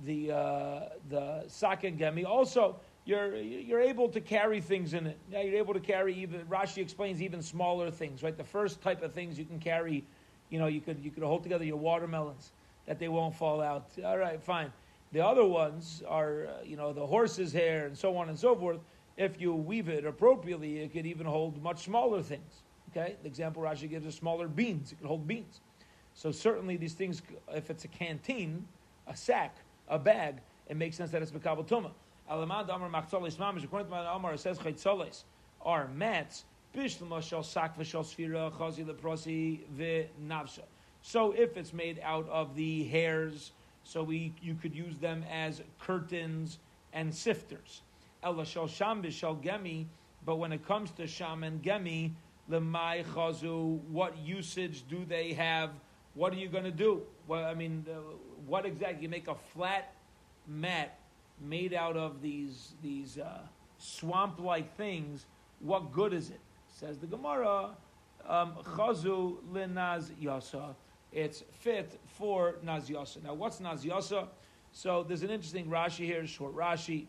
the 0.05 0.31
uh, 0.31 0.79
the 1.09 1.43
sak 1.47 1.83
and 1.83 1.99
gemi. 1.99 2.25
Also, 2.25 2.79
you're 3.05 3.35
you're 3.37 3.81
able 3.81 4.09
to 4.09 4.21
carry 4.21 4.61
things 4.61 4.93
in 4.93 5.07
it. 5.07 5.17
Now 5.31 5.41
you're 5.41 5.57
able 5.57 5.73
to 5.73 5.79
carry 5.79 6.13
even. 6.15 6.41
Rashi 6.45 6.79
explains 6.79 7.21
even 7.21 7.41
smaller 7.41 7.89
things. 7.89 8.23
Right, 8.23 8.37
the 8.37 8.43
first 8.43 8.81
type 8.81 9.01
of 9.01 9.13
things 9.13 9.37
you 9.37 9.45
can 9.45 9.59
carry. 9.59 10.03
You 10.49 10.59
know, 10.59 10.67
you 10.67 10.81
could 10.81 11.03
you 11.03 11.11
could 11.11 11.23
hold 11.23 11.43
together 11.43 11.65
your 11.65 11.77
watermelons 11.77 12.51
that 12.85 12.99
they 12.99 13.07
won't 13.07 13.35
fall 13.35 13.61
out. 13.61 13.89
All 14.03 14.17
right, 14.17 14.41
fine. 14.41 14.71
The 15.11 15.25
other 15.25 15.45
ones 15.45 16.03
are, 16.07 16.47
uh, 16.47 16.63
you 16.63 16.75
know, 16.75 16.93
the 16.93 17.05
horse's 17.05 17.53
hair 17.53 17.85
and 17.85 17.97
so 17.97 18.17
on 18.17 18.29
and 18.29 18.37
so 18.37 18.55
forth. 18.55 18.79
If 19.15 19.39
you 19.41 19.53
weave 19.53 19.89
it 19.89 20.05
appropriately, 20.05 20.79
it 20.79 20.93
could 20.93 21.05
even 21.05 21.25
hold 21.25 21.61
much 21.61 21.85
smaller 21.85 22.21
things. 22.21 22.63
Okay, 22.91 23.15
the 23.21 23.27
example 23.27 23.61
Rashi 23.63 23.89
gives 23.89 24.05
is 24.05 24.15
smaller 24.15 24.47
beans. 24.47 24.91
It 24.91 24.99
could 24.99 25.07
hold 25.07 25.27
beans. 25.27 25.61
So 26.13 26.31
certainly 26.31 26.77
these 26.77 26.93
things, 26.93 27.21
if 27.53 27.69
it's 27.69 27.85
a 27.85 27.87
canteen, 27.87 28.67
a 29.07 29.15
sack, 29.15 29.57
a 29.87 29.99
bag, 29.99 30.37
it 30.67 30.77
makes 30.77 30.97
sense 30.97 31.11
that 31.11 31.21
it's 31.21 31.31
Mekabal 31.31 31.67
Tuma. 31.67 31.91
Alamad 32.29 32.73
Amar 32.73 32.89
Machzolis 32.89 33.37
Mamish, 33.37 33.63
according 33.63 33.87
to 33.87 33.91
my 33.91 34.15
Amar, 34.15 34.33
it 34.33 34.39
says 34.39 34.57
Chaytzolis 34.59 35.23
are 35.61 35.87
mats, 35.89 36.45
Bishlama 36.75 37.21
Shal 37.21 37.43
Sak 37.43 37.77
V'Shal 37.77 38.03
Sfira, 38.03 38.51
Chazi 38.51 38.85
Leprosi 38.85 39.59
V'Navsha. 39.77 40.63
So 41.01 41.31
if 41.31 41.55
it's 41.55 41.73
made 41.73 41.99
out 42.03 42.27
of 42.29 42.55
the 42.55 42.83
hairs, 42.85 43.51
So 43.87 44.03
we, 44.03 44.33
you 44.41 44.55
could 44.55 44.75
use 44.75 44.97
them 44.97 45.23
as 45.31 45.61
curtains 45.79 46.59
and 46.91 47.13
sifters. 47.15 47.83
Ella 48.21 48.45
shal 48.45 48.67
sham 48.67 49.01
b'shal 49.01 49.41
gemi, 49.41 49.85
but 50.25 50.35
when 50.35 50.51
it 50.51 50.67
comes 50.67 50.91
to 50.91 51.07
sham 51.07 51.43
and 51.43 51.63
gemi, 51.63 52.11
lemai 52.51 53.05
chazu, 53.05 53.79
what 53.83 54.17
usage 54.17 54.83
do 54.89 55.05
they 55.05 55.31
have? 55.31 55.69
What 56.15 56.33
are 56.33 56.35
you 56.35 56.49
going 56.49 56.65
to 56.65 56.71
do? 56.71 57.03
Well, 57.29 57.45
I 57.45 57.53
mean, 57.53 57.85
uh, 57.89 57.99
what 58.45 58.65
exactly? 58.65 59.03
You 59.03 59.09
make 59.09 59.29
a 59.29 59.35
flat 59.35 59.93
mat 60.47 60.99
made 61.39 61.73
out 61.73 61.95
of 61.95 62.21
these 62.21 62.73
these 62.83 63.17
uh, 63.17 63.39
swamp-like 63.77 64.75
things. 64.75 65.27
What 65.59 65.93
good 65.93 66.11
is 66.11 66.29
it? 66.29 66.41
Says 66.67 66.97
the 66.97 67.07
Gemara, 67.07 67.69
um, 68.27 68.55
chazu 68.63 69.37
linaz 69.53 70.11
yasa. 70.21 70.75
It's 71.11 71.43
fit 71.59 71.99
for 72.05 72.55
naz 72.63 72.89
yasa. 72.89 73.23
Now, 73.23 73.33
what's 73.33 73.59
naz 73.59 73.83
yasa? 73.83 74.27
So 74.71 75.03
there's 75.03 75.23
an 75.23 75.29
interesting 75.29 75.67
Rashi 75.67 76.05
here, 76.05 76.25
short 76.27 76.55
Rashi. 76.55 77.05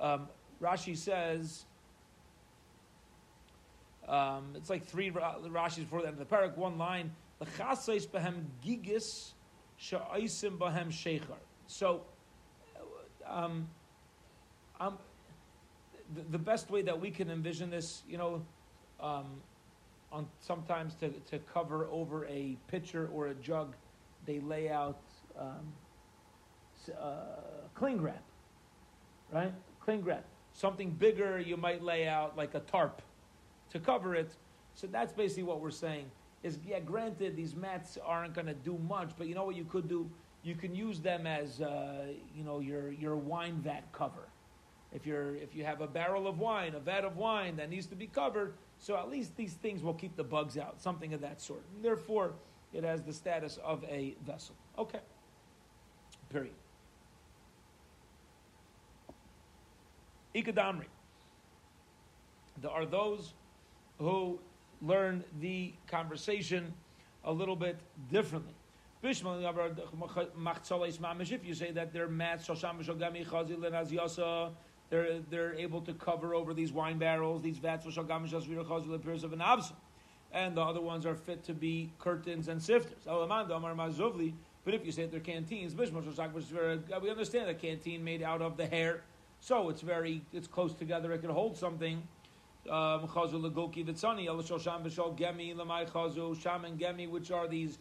Um, 0.00 0.28
Rashi 0.62 0.96
says 0.96 1.66
um, 4.08 4.52
it's 4.54 4.70
like 4.70 4.86
three 4.86 5.10
Rashis 5.10 5.78
before 5.78 6.02
the 6.02 6.08
end 6.08 6.20
of 6.20 6.28
the 6.28 6.34
parak. 6.34 6.56
One 6.56 6.78
line: 6.78 7.12
"L'chasais 7.40 8.06
behem 8.06 8.44
gigis 8.64 9.32
sha'aisim 9.80 10.58
behem 10.58 10.88
sheichar." 10.88 11.38
So, 11.66 12.02
um, 13.26 13.68
um, 14.80 14.98
the, 16.14 16.22
the, 16.32 16.38
best 16.38 16.70
way 16.70 16.82
that 16.82 17.00
we 17.00 17.10
can 17.10 17.30
envision 17.30 17.70
this, 17.70 18.02
you 18.06 18.18
know, 18.18 18.44
um, 19.00 19.40
on 20.14 20.26
sometimes 20.38 20.94
to, 20.94 21.10
to 21.10 21.38
cover 21.40 21.88
over 21.90 22.24
a 22.26 22.56
pitcher 22.68 23.10
or 23.12 23.26
a 23.26 23.34
jug, 23.34 23.74
they 24.26 24.38
lay 24.40 24.70
out 24.70 25.00
um, 25.38 25.72
uh, 26.98 27.16
cling 27.74 28.00
wrap, 28.00 28.22
right? 29.32 29.52
Cling 29.80 30.04
wrap. 30.04 30.24
Something 30.52 30.90
bigger, 30.90 31.40
you 31.40 31.56
might 31.56 31.82
lay 31.82 32.06
out 32.06 32.36
like 32.36 32.54
a 32.54 32.60
tarp 32.60 33.02
to 33.70 33.80
cover 33.80 34.14
it. 34.14 34.30
So 34.74 34.86
that's 34.86 35.12
basically 35.12 35.42
what 35.42 35.60
we're 35.60 35.70
saying. 35.70 36.10
Is 36.44 36.58
yeah, 36.64 36.78
granted, 36.78 37.36
these 37.36 37.56
mats 37.56 37.98
aren't 38.04 38.34
going 38.34 38.46
to 38.46 38.54
do 38.54 38.78
much, 38.86 39.10
but 39.18 39.26
you 39.26 39.34
know 39.34 39.44
what 39.44 39.56
you 39.56 39.64
could 39.64 39.88
do? 39.88 40.08
You 40.44 40.54
can 40.54 40.74
use 40.74 41.00
them 41.00 41.26
as 41.26 41.60
uh, 41.60 42.06
you 42.36 42.44
know 42.44 42.60
your 42.60 42.92
your 42.92 43.16
wine 43.16 43.60
vat 43.64 43.84
cover. 43.92 44.28
If 44.92 45.06
you're 45.06 45.36
if 45.36 45.54
you 45.54 45.64
have 45.64 45.80
a 45.80 45.86
barrel 45.86 46.28
of 46.28 46.38
wine, 46.38 46.74
a 46.74 46.80
vat 46.80 47.04
of 47.04 47.16
wine 47.16 47.56
that 47.56 47.70
needs 47.70 47.86
to 47.86 47.96
be 47.96 48.06
covered, 48.06 48.54
so 48.84 48.94
at 48.96 49.08
least 49.08 49.34
these 49.34 49.54
things 49.54 49.82
will 49.82 49.94
keep 49.94 50.14
the 50.14 50.22
bugs 50.22 50.58
out, 50.58 50.78
something 50.78 51.14
of 51.14 51.22
that 51.22 51.40
sort. 51.40 51.62
And 51.74 51.82
therefore, 51.82 52.34
it 52.74 52.84
has 52.84 53.00
the 53.00 53.14
status 53.14 53.58
of 53.64 53.82
a 53.84 54.14
vessel. 54.26 54.54
Okay. 54.78 54.98
Period. 56.30 56.52
Ikadamri. 60.34 60.84
There 62.60 62.70
are 62.70 62.84
those 62.84 63.32
who 63.98 64.38
learn 64.82 65.24
the 65.40 65.72
conversation 65.86 66.74
a 67.24 67.32
little 67.32 67.56
bit 67.56 67.78
differently. 68.10 68.52
If 69.02 69.24
you 71.42 71.54
say 71.54 71.70
that 71.70 71.94
they're 71.94 72.06
mats, 72.08 72.50
they're, 74.94 75.18
they're 75.28 75.54
able 75.54 75.80
to 75.80 75.92
cover 75.92 76.34
over 76.36 76.54
these 76.54 76.72
wine 76.72 76.98
barrels, 76.98 77.42
these 77.42 77.58
vats, 77.58 77.84
and 80.32 80.56
the 80.56 80.62
other 80.62 80.80
ones 80.80 81.04
are 81.06 81.16
fit 81.16 81.42
to 81.44 81.52
be 81.52 81.90
curtains 81.98 82.46
and 82.48 82.62
sifters. 82.62 83.04
But 83.04 84.74
if 84.74 84.86
you 84.86 84.92
say 84.92 85.06
they're 85.06 85.20
canteens, 85.20 85.74
we 85.74 87.10
understand 87.10 87.50
a 87.50 87.54
canteen 87.54 88.04
made 88.04 88.22
out 88.22 88.40
of 88.40 88.56
the 88.56 88.66
hair, 88.66 89.02
so 89.40 89.68
it's 89.68 89.80
very 89.82 90.22
it's 90.32 90.46
close 90.46 90.74
together. 90.74 91.12
It 91.12 91.22
can 91.22 91.30
hold 91.30 91.56
something. 91.56 92.00
Um, 92.70 93.00
which 97.10 97.30
are 97.30 97.48
these 97.48 97.78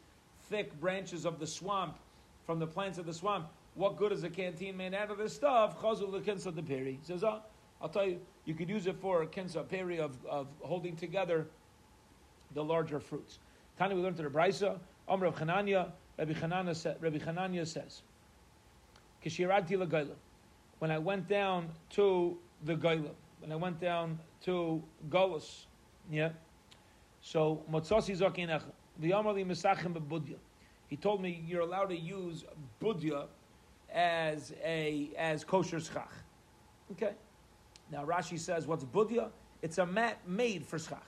thick 0.49 0.81
branches 0.81 1.25
of 1.25 1.39
the 1.39 1.47
swamp, 1.47 1.97
from 2.45 2.59
the 2.59 2.67
plants 2.67 2.97
of 2.97 3.05
the 3.05 3.13
swamp. 3.13 3.47
What 3.75 3.97
good 3.97 4.11
is 4.11 4.23
a 4.23 4.29
canteen 4.29 4.77
made 4.77 4.93
out 4.93 5.09
of 5.09 5.17
this 5.17 5.33
stuff? 5.33 5.81
Chazul 5.81 6.55
the 6.55 6.63
peri. 6.63 6.99
Says, 7.01 7.23
oh, 7.23 7.41
I'll 7.81 7.89
tell 7.89 8.05
you, 8.05 8.19
you 8.45 8.53
could 8.53 8.69
use 8.69 8.87
it 8.87 8.97
for 9.01 9.25
kinsa 9.25 9.67
peri 9.67 9.99
of, 9.99 10.15
of 10.29 10.47
holding 10.61 10.95
together 10.95 11.47
the 12.53 12.63
larger 12.63 12.99
fruits. 12.99 13.39
Tani, 13.77 13.95
we 13.95 14.01
learned 14.01 14.17
to 14.17 14.23
the 14.23 14.29
Brisa, 14.29 14.77
Amr 15.07 15.25
of 15.25 15.35
Chananya, 15.35 15.91
Rabbi 16.17 16.33
Chananya, 16.33 17.67
says, 17.67 18.03
Kishirati 19.25 20.09
When 20.79 20.91
I 20.91 20.99
went 20.99 21.27
down 21.27 21.69
to 21.91 22.37
the 22.63 22.75
Gailim, 22.75 23.15
when 23.39 23.51
I 23.51 23.55
went 23.55 23.81
down 23.81 24.19
to 24.43 24.83
Golos, 25.09 25.65
yeah, 26.11 26.29
so 27.21 27.63
Motzasi 27.71 28.17
Zakinech, 28.17 28.61
the 28.99 29.11
Amali 29.11 29.45
Mesachim 29.45 29.93
Budya. 29.93 30.35
He 30.87 30.97
told 30.97 31.21
me 31.21 31.43
you're 31.47 31.61
allowed 31.61 31.87
to 31.87 31.97
use 31.97 32.45
Budya 32.79 33.25
as 33.93 34.53
a 34.63 35.09
as 35.17 35.43
kosher 35.43 35.79
schach. 35.79 36.11
Okay. 36.91 37.13
Now 37.91 38.05
Rashi 38.05 38.39
says, 38.39 38.67
what's 38.67 38.83
Budya? 38.83 39.29
It's 39.61 39.77
a 39.77 39.85
mat 39.85 40.19
made 40.27 40.65
for 40.65 40.79
schach. 40.79 41.05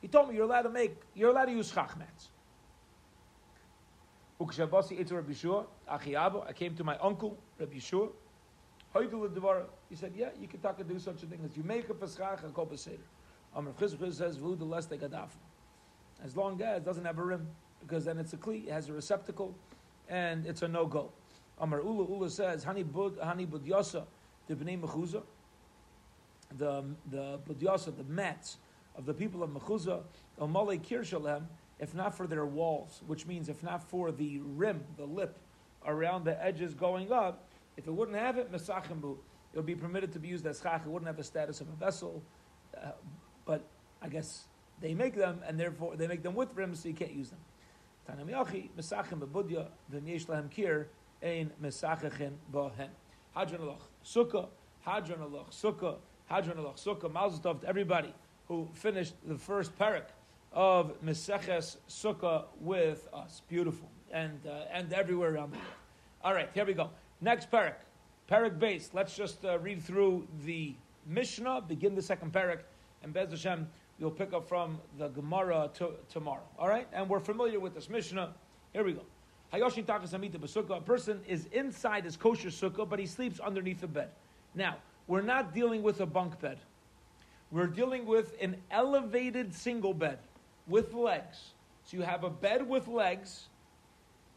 He 0.00 0.08
told 0.08 0.28
me 0.28 0.36
you're 0.36 0.44
allowed 0.44 0.62
to 0.62 0.70
make, 0.70 0.96
you're 1.14 1.30
allowed 1.30 1.46
to 1.46 1.52
use 1.52 1.72
schach 1.72 1.96
mats. 1.98 2.28
I 4.40 6.52
came 6.52 6.76
to 6.76 6.84
my 6.84 6.96
uncle, 6.98 7.36
Rabbi 7.58 7.76
Yeshua. 7.76 8.10
He 9.88 9.96
said, 9.96 10.12
yeah, 10.16 10.28
you 10.40 10.46
can 10.46 10.60
talk 10.60 10.78
and 10.78 10.88
do 10.88 10.98
such 10.98 11.22
a 11.22 11.26
thing 11.26 11.40
as 11.44 11.56
you 11.56 11.62
make 11.62 11.88
a 11.88 11.94
paschach 11.94 12.44
and 12.44 12.54
kol 12.54 12.68
seder. 12.76 12.98
Amr 13.54 13.72
says, 14.10 14.36
"Vu 14.36 14.56
the 14.56 14.64
less 14.64 14.86
they 14.86 14.98
As 16.22 16.36
long 16.36 16.60
as 16.62 16.78
it 16.78 16.84
doesn't 16.84 17.04
have 17.04 17.18
a 17.18 17.24
rim, 17.24 17.46
because 17.80 18.04
then 18.04 18.18
it's 18.18 18.32
a 18.32 18.36
kli, 18.36 18.66
it 18.66 18.72
has 18.72 18.88
a 18.88 18.92
receptacle, 18.92 19.54
and 20.08 20.46
it's 20.46 20.62
a 20.62 20.68
no 20.68 20.86
go. 20.86 21.12
Amr 21.60 21.80
Ula 21.80 22.04
Ula 22.04 22.30
says, 22.30 22.64
"Hani 22.64 22.90
bud 22.90 23.18
hani 23.18 23.46
budyasa 23.46 24.04
the 24.46 24.54
bnei 24.54 24.80
mechuza." 24.80 25.22
The 26.56 26.84
the 27.10 27.38
budyasa, 27.48 27.96
the 27.96 28.04
mats 28.04 28.56
of 28.96 29.06
the 29.06 29.14
people 29.14 29.42
of 29.42 29.50
mechuza, 29.50 30.02
Malay 30.40 30.78
kirshalem, 30.78 31.44
if 31.78 31.94
not 31.94 32.14
for 32.14 32.26
their 32.26 32.46
walls, 32.46 33.02
which 33.06 33.26
means 33.26 33.48
if 33.48 33.62
not 33.62 33.82
for 33.82 34.10
the 34.10 34.40
rim, 34.40 34.84
the 34.96 35.04
lip 35.04 35.38
around 35.86 36.24
the 36.24 36.42
edges 36.44 36.74
going 36.74 37.12
up, 37.12 37.48
if 37.76 37.86
it 37.86 37.90
wouldn't 37.90 38.16
have 38.16 38.36
it, 38.38 38.50
mesachimbu, 38.50 39.16
it 39.52 39.56
would 39.56 39.66
be 39.66 39.74
permitted 39.74 40.12
to 40.12 40.18
be 40.18 40.28
used 40.28 40.46
as 40.46 40.60
chach. 40.60 40.84
It 40.84 40.88
wouldn't 40.88 41.06
have 41.06 41.16
the 41.16 41.24
status 41.24 41.60
of 41.60 41.68
a 41.68 41.72
vessel, 41.72 42.22
uh, 42.76 42.90
but 43.44 43.64
I 44.02 44.08
guess 44.08 44.44
they 44.80 44.94
make 44.94 45.14
them, 45.14 45.40
and 45.46 45.58
therefore 45.58 45.96
they 45.96 46.06
make 46.06 46.22
them 46.22 46.34
with 46.34 46.54
rims, 46.54 46.80
so 46.80 46.88
you 46.88 46.94
can't 46.94 47.12
use 47.12 47.30
them. 47.30 47.38
Tanam 48.08 48.30
yachi 48.30 48.70
mesachim 48.76 49.20
v'myesh 49.20 50.26
lahem 50.26 50.50
kir 50.50 50.88
ein 51.22 51.50
mesachachin 51.62 52.32
bohen. 52.50 52.90
Hadron 53.34 53.60
aloch 53.60 53.82
sukkah, 54.04 54.48
hadron 54.84 55.20
aloch 55.20 55.50
sukkah, 55.50 55.96
hadron 56.26 56.56
aloch 56.56 56.76
sukkah. 56.76 57.12
Mazel 57.12 57.40
tov 57.40 57.60
to 57.60 57.68
everybody 57.68 58.14
who 58.48 58.68
finished 58.74 59.14
the 59.26 59.36
first 59.36 59.78
parak 59.78 60.04
of 60.52 61.00
Meseches 61.02 61.76
Sukkah 61.88 62.44
with 62.60 63.08
us. 63.12 63.42
Beautiful. 63.48 63.90
And, 64.10 64.40
uh, 64.46 64.64
and 64.72 64.92
everywhere 64.92 65.34
around 65.34 65.52
the 65.52 65.58
world. 65.58 65.70
All 66.24 66.34
right, 66.34 66.48
here 66.54 66.64
we 66.64 66.72
go. 66.72 66.90
Next 67.20 67.50
parak. 67.50 67.74
Parak 68.30 68.58
base. 68.58 68.90
Let's 68.92 69.14
just 69.14 69.44
uh, 69.44 69.58
read 69.58 69.82
through 69.82 70.26
the 70.44 70.74
Mishnah, 71.06 71.62
begin 71.62 71.94
the 71.94 72.02
second 72.02 72.32
parak, 72.32 72.60
and 73.02 73.12
Bez 73.12 73.30
Hashem, 73.30 73.68
you'll 73.98 74.10
pick 74.10 74.32
up 74.32 74.48
from 74.48 74.78
the 74.98 75.08
Gemara 75.08 75.70
to, 75.74 75.90
tomorrow. 76.10 76.42
All 76.58 76.68
right? 76.68 76.88
And 76.92 77.08
we're 77.08 77.20
familiar 77.20 77.60
with 77.60 77.74
this 77.74 77.88
Mishnah. 77.88 78.34
Here 78.72 78.84
we 78.84 78.92
go. 78.92 79.02
Hayoshin 79.52 79.84
Takas 79.84 80.12
Amita 80.14 80.38
Basukah. 80.38 80.78
A 80.78 80.80
person 80.80 81.20
is 81.26 81.46
inside 81.52 82.04
his 82.04 82.16
kosher 82.16 82.48
sukkah, 82.48 82.88
but 82.88 82.98
he 82.98 83.06
sleeps 83.06 83.40
underneath 83.40 83.80
the 83.80 83.86
bed. 83.86 84.10
Now, 84.54 84.76
we're 85.06 85.22
not 85.22 85.54
dealing 85.54 85.82
with 85.82 86.00
a 86.00 86.06
bunk 86.06 86.38
bed. 86.40 86.58
We're 87.50 87.66
dealing 87.66 88.04
with 88.04 88.34
an 88.42 88.56
elevated 88.70 89.54
single 89.54 89.94
bed 89.94 90.18
with 90.66 90.92
legs. 90.92 91.54
So 91.84 91.96
you 91.96 92.02
have 92.02 92.24
a 92.24 92.30
bed 92.30 92.68
with 92.68 92.88
legs. 92.88 93.48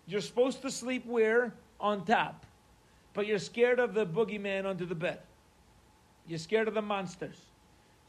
You're 0.07 0.21
supposed 0.21 0.61
to 0.61 0.71
sleep 0.71 1.05
where? 1.05 1.53
On 1.79 2.05
top. 2.05 2.45
But 3.13 3.27
you're 3.27 3.39
scared 3.39 3.79
of 3.79 3.93
the 3.93 4.05
boogeyman 4.05 4.65
under 4.65 4.85
the 4.85 4.95
bed. 4.95 5.19
You're 6.27 6.39
scared 6.39 6.69
of 6.69 6.73
the 6.73 6.81
monsters. 6.81 7.37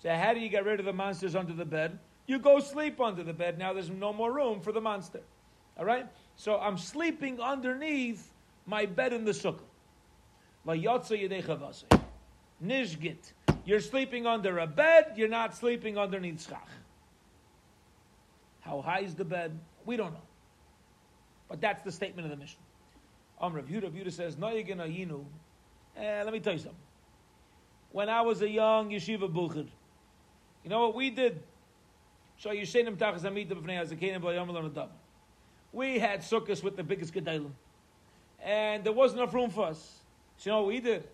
So 0.01 0.15
how 0.15 0.33
do 0.33 0.39
you 0.39 0.49
get 0.49 0.65
rid 0.65 0.79
of 0.79 0.87
the 0.87 0.93
monsters 0.93 1.35
under 1.35 1.53
the 1.53 1.65
bed? 1.65 1.99
You 2.27 2.39
go 2.39 2.61
sleep 2.61 3.01
under 3.01 3.25
the 3.25 3.33
bed. 3.33 3.59
Now 3.59 3.73
there's 3.73 3.91
no 3.91 4.13
more 4.13 4.33
room 4.33 4.61
for 4.61 4.71
the 4.71 4.81
monster. 4.81 5.21
All 5.77 5.85
right? 5.85 6.07
So 6.37 6.59
I'm 6.59 6.79
sleeping 6.79 7.41
underneath 7.41 8.31
my 8.67 8.87
bed 8.87 9.13
in 9.13 9.25
the 9.25 9.33
sukkah. 9.33 9.61
Nishgit. 12.65 13.33
You're 13.65 13.81
sleeping 13.81 14.27
under 14.27 14.59
a 14.59 14.67
bed, 14.67 15.13
you're 15.17 15.29
not 15.29 15.55
sleeping 15.55 15.97
underneath 15.99 16.47
schach. 16.47 16.69
How 18.61 18.81
high 18.81 19.01
is 19.01 19.15
the 19.15 19.25
bed? 19.25 19.59
We 19.85 19.97
don't 19.97 20.13
know. 20.13 20.23
But 21.49 21.61
that's 21.61 21.83
the 21.83 21.93
statement 21.93 22.27
of 22.27 22.31
the 22.31 22.37
Mishnah. 22.37 22.63
Amr 23.41 23.59
Rav 23.59 23.67
Yehuda, 23.67 23.91
Yehuda 23.91 24.13
says, 24.13 24.37
Ayinu. 24.37 25.25
Eh, 25.97 26.23
let 26.23 26.33
me 26.33 26.41
tell 26.41 26.53
you 26.55 26.59
something. 26.61 26.79
When 27.91 28.09
I 28.09 28.23
was 28.23 28.41
a 28.41 28.49
young 28.49 28.91
yeshiva 28.91 29.31
buchid, 29.31 29.69
you 30.65 30.71
know 30.71 30.81
what 30.81 30.95
we 30.95 31.11
did? 31.11 31.43
So 32.39 32.51
Yishenim 32.51 32.97
Tachas 32.97 33.25
Amita 33.25 33.55
B'fnei 33.55 33.85
Hazakenim 33.85 34.23
B'yom 34.23 34.71
Adam. 34.71 34.89
We 35.73 35.99
had 35.99 36.21
sukkahs 36.21 36.63
with 36.63 36.77
the 36.77 36.83
biggest 36.83 37.15
gedalim. 37.15 37.53
And 38.43 38.85
there 38.85 38.93
wasn't 38.93 39.21
enough 39.23 39.35
room 39.35 39.51
for 39.51 39.67
us. 39.67 40.01
So 40.37 40.51
you 40.51 40.57
know 40.57 40.63
we 40.65 40.81
did? 40.81 41.09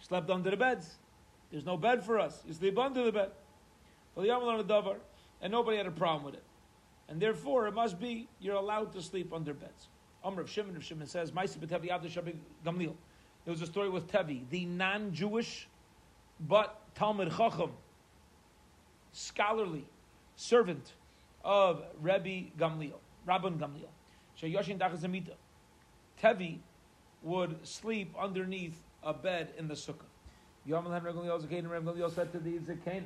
Slept 0.00 0.30
under 0.30 0.50
the 0.50 0.56
beds. 0.56 0.98
There's 1.50 1.66
no 1.66 1.76
bed 1.76 2.04
for 2.04 2.18
us. 2.18 2.42
You 2.46 2.54
sleep 2.54 2.78
under 2.78 3.04
the 3.04 3.12
bed. 3.12 3.30
And 4.16 5.52
nobody 5.52 5.76
had 5.76 5.86
a 5.86 5.90
problem 5.90 6.24
with 6.24 6.34
it. 6.34 6.42
And 7.08 7.20
therefore, 7.20 7.66
it 7.66 7.74
must 7.74 8.00
be 8.00 8.28
you're 8.40 8.56
allowed 8.56 8.92
to 8.92 9.02
sleep 9.02 9.32
under 9.32 9.52
beds. 9.52 9.88
Amr 10.24 10.42
of 10.42 10.48
Shimon 10.48 10.76
of 10.76 10.84
Shimon 10.84 11.06
says, 11.06 11.30
Gamliel. 11.30 12.94
There 13.44 13.52
was 13.52 13.60
a 13.60 13.66
story 13.66 13.88
with 13.90 14.06
Tevi, 14.06 14.48
the 14.50 14.64
non-Jewish, 14.66 15.66
but 16.40 16.80
Talmud 16.94 17.32
Chacham, 17.36 17.72
scholarly 19.12 19.84
servant 20.36 20.92
of 21.44 21.82
Rebbe 22.00 22.50
Gamliel, 22.56 23.00
Rabban 23.26 23.58
Gamliel. 23.58 23.88
So 24.36 24.46
Yoshin 24.46 24.78
Dachazamita. 24.78 25.34
Tevi 26.22 26.58
would 27.22 27.66
sleep 27.66 28.14
underneath 28.18 28.80
a 29.02 29.12
bed 29.12 29.52
in 29.58 29.68
the 29.68 29.74
sukkah. 29.74 30.06
Yom 30.64 30.86
Gamliel 30.86 31.44
Gamliel 31.46 32.14
said 32.14 32.32
to 32.32 32.38
the 32.38 32.58
Zaken, 32.58 33.04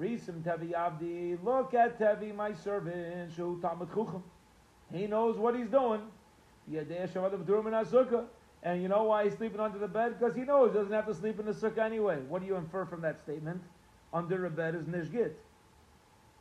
Risim 0.00 0.42
Tevi 0.42 0.72
Abdi, 0.72 1.36
look 1.42 1.74
at 1.74 1.98
Tevi, 1.98 2.34
my 2.34 2.52
servant, 2.52 3.32
Shu 3.34 3.58
Talmud 3.60 3.90
Chucham. 3.90 4.22
He 4.92 5.06
knows 5.06 5.36
what 5.36 5.54
he's 5.56 5.68
doing. 5.68 6.02
And 8.64 8.82
you 8.82 8.88
know 8.88 9.02
why 9.04 9.24
he's 9.24 9.34
sleeping 9.34 9.60
under 9.60 9.78
the 9.78 9.88
bed? 9.88 10.18
Because 10.18 10.36
he 10.36 10.42
knows 10.42 10.72
he 10.72 10.78
doesn't 10.78 10.92
have 10.92 11.06
to 11.06 11.14
sleep 11.14 11.40
in 11.40 11.46
the 11.46 11.52
sukkah 11.52 11.78
anyway. 11.78 12.18
What 12.28 12.40
do 12.40 12.46
you 12.46 12.56
infer 12.56 12.84
from 12.84 13.00
that 13.02 13.20
statement? 13.22 13.62
Under 14.12 14.46
a 14.46 14.50
bed 14.50 14.74
is 14.74 14.84
nishgit. 14.84 15.32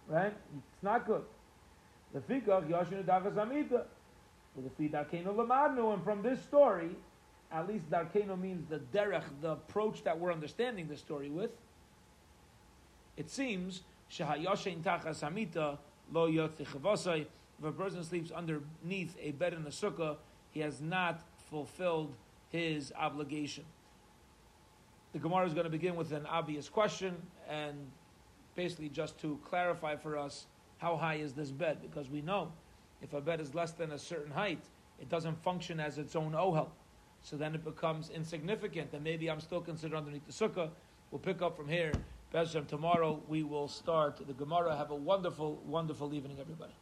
Right? 0.07 0.33
It's 0.57 0.83
not 0.83 1.07
good. 1.07 1.23
The 2.13 2.19
fikach 2.19 2.67
yashinu 2.67 3.37
amita. 3.37 3.85
The 4.57 4.89
darkenu 4.89 5.35
lamadnu. 5.35 5.93
And 5.93 6.03
from 6.03 6.21
this 6.21 6.41
story, 6.41 6.95
at 7.51 7.67
least 7.67 7.89
darkenu 7.89 8.39
means 8.39 8.67
the 8.69 8.79
derech, 8.79 9.23
the 9.41 9.51
approach 9.51 10.03
that 10.03 10.19
we're 10.19 10.31
understanding 10.31 10.87
the 10.87 10.97
story 10.97 11.29
with. 11.29 11.51
It 13.17 13.29
seems 13.29 13.81
shehayashin 14.11 14.81
tachas 14.81 15.25
amita 15.25 15.77
lo 16.11 16.29
yotzichavasai. 16.29 17.25
If 17.59 17.65
a 17.65 17.71
person 17.71 18.03
sleeps 18.03 18.31
underneath 18.31 19.15
a 19.21 19.31
bed 19.31 19.53
in 19.53 19.61
a 19.61 19.69
sukkah, 19.69 20.17
he 20.51 20.61
has 20.61 20.81
not 20.81 21.21
fulfilled 21.49 22.15
his 22.49 22.91
obligation. 22.97 23.63
The 25.13 25.19
Gemara 25.19 25.45
is 25.45 25.53
going 25.53 25.65
to 25.65 25.69
begin 25.69 25.95
with 25.95 26.11
an 26.11 26.25
obvious 26.25 26.69
question 26.69 27.15
and 27.47 27.75
basically 28.55 28.89
just 28.89 29.17
to 29.19 29.39
clarify 29.45 29.95
for 29.95 30.17
us 30.17 30.45
how 30.81 30.97
high 30.97 31.15
is 31.15 31.33
this 31.33 31.51
bed, 31.51 31.77
because 31.79 32.09
we 32.09 32.21
know 32.21 32.51
if 33.03 33.13
a 33.13 33.21
bed 33.21 33.39
is 33.39 33.53
less 33.53 33.71
than 33.71 33.91
a 33.91 33.99
certain 33.99 34.31
height, 34.31 34.63
it 34.99 35.09
doesn't 35.09 35.37
function 35.43 35.79
as 35.79 35.99
its 35.99 36.15
own 36.15 36.31
ohel. 36.31 36.69
So 37.21 37.37
then 37.37 37.53
it 37.53 37.63
becomes 37.63 38.09
insignificant, 38.09 38.91
and 38.93 39.03
maybe 39.03 39.29
I'm 39.29 39.39
still 39.39 39.61
considered 39.61 39.95
underneath 39.95 40.25
the 40.25 40.33
sukkah. 40.33 40.69
We'll 41.11 41.19
pick 41.19 41.43
up 41.43 41.55
from 41.55 41.67
here. 41.67 41.91
Tomorrow 42.67 43.21
we 43.27 43.43
will 43.43 43.67
start 43.67 44.25
the 44.25 44.33
Gemara. 44.33 44.75
Have 44.75 44.89
a 44.89 44.95
wonderful, 44.95 45.61
wonderful 45.67 46.15
evening, 46.15 46.37
everybody. 46.39 46.73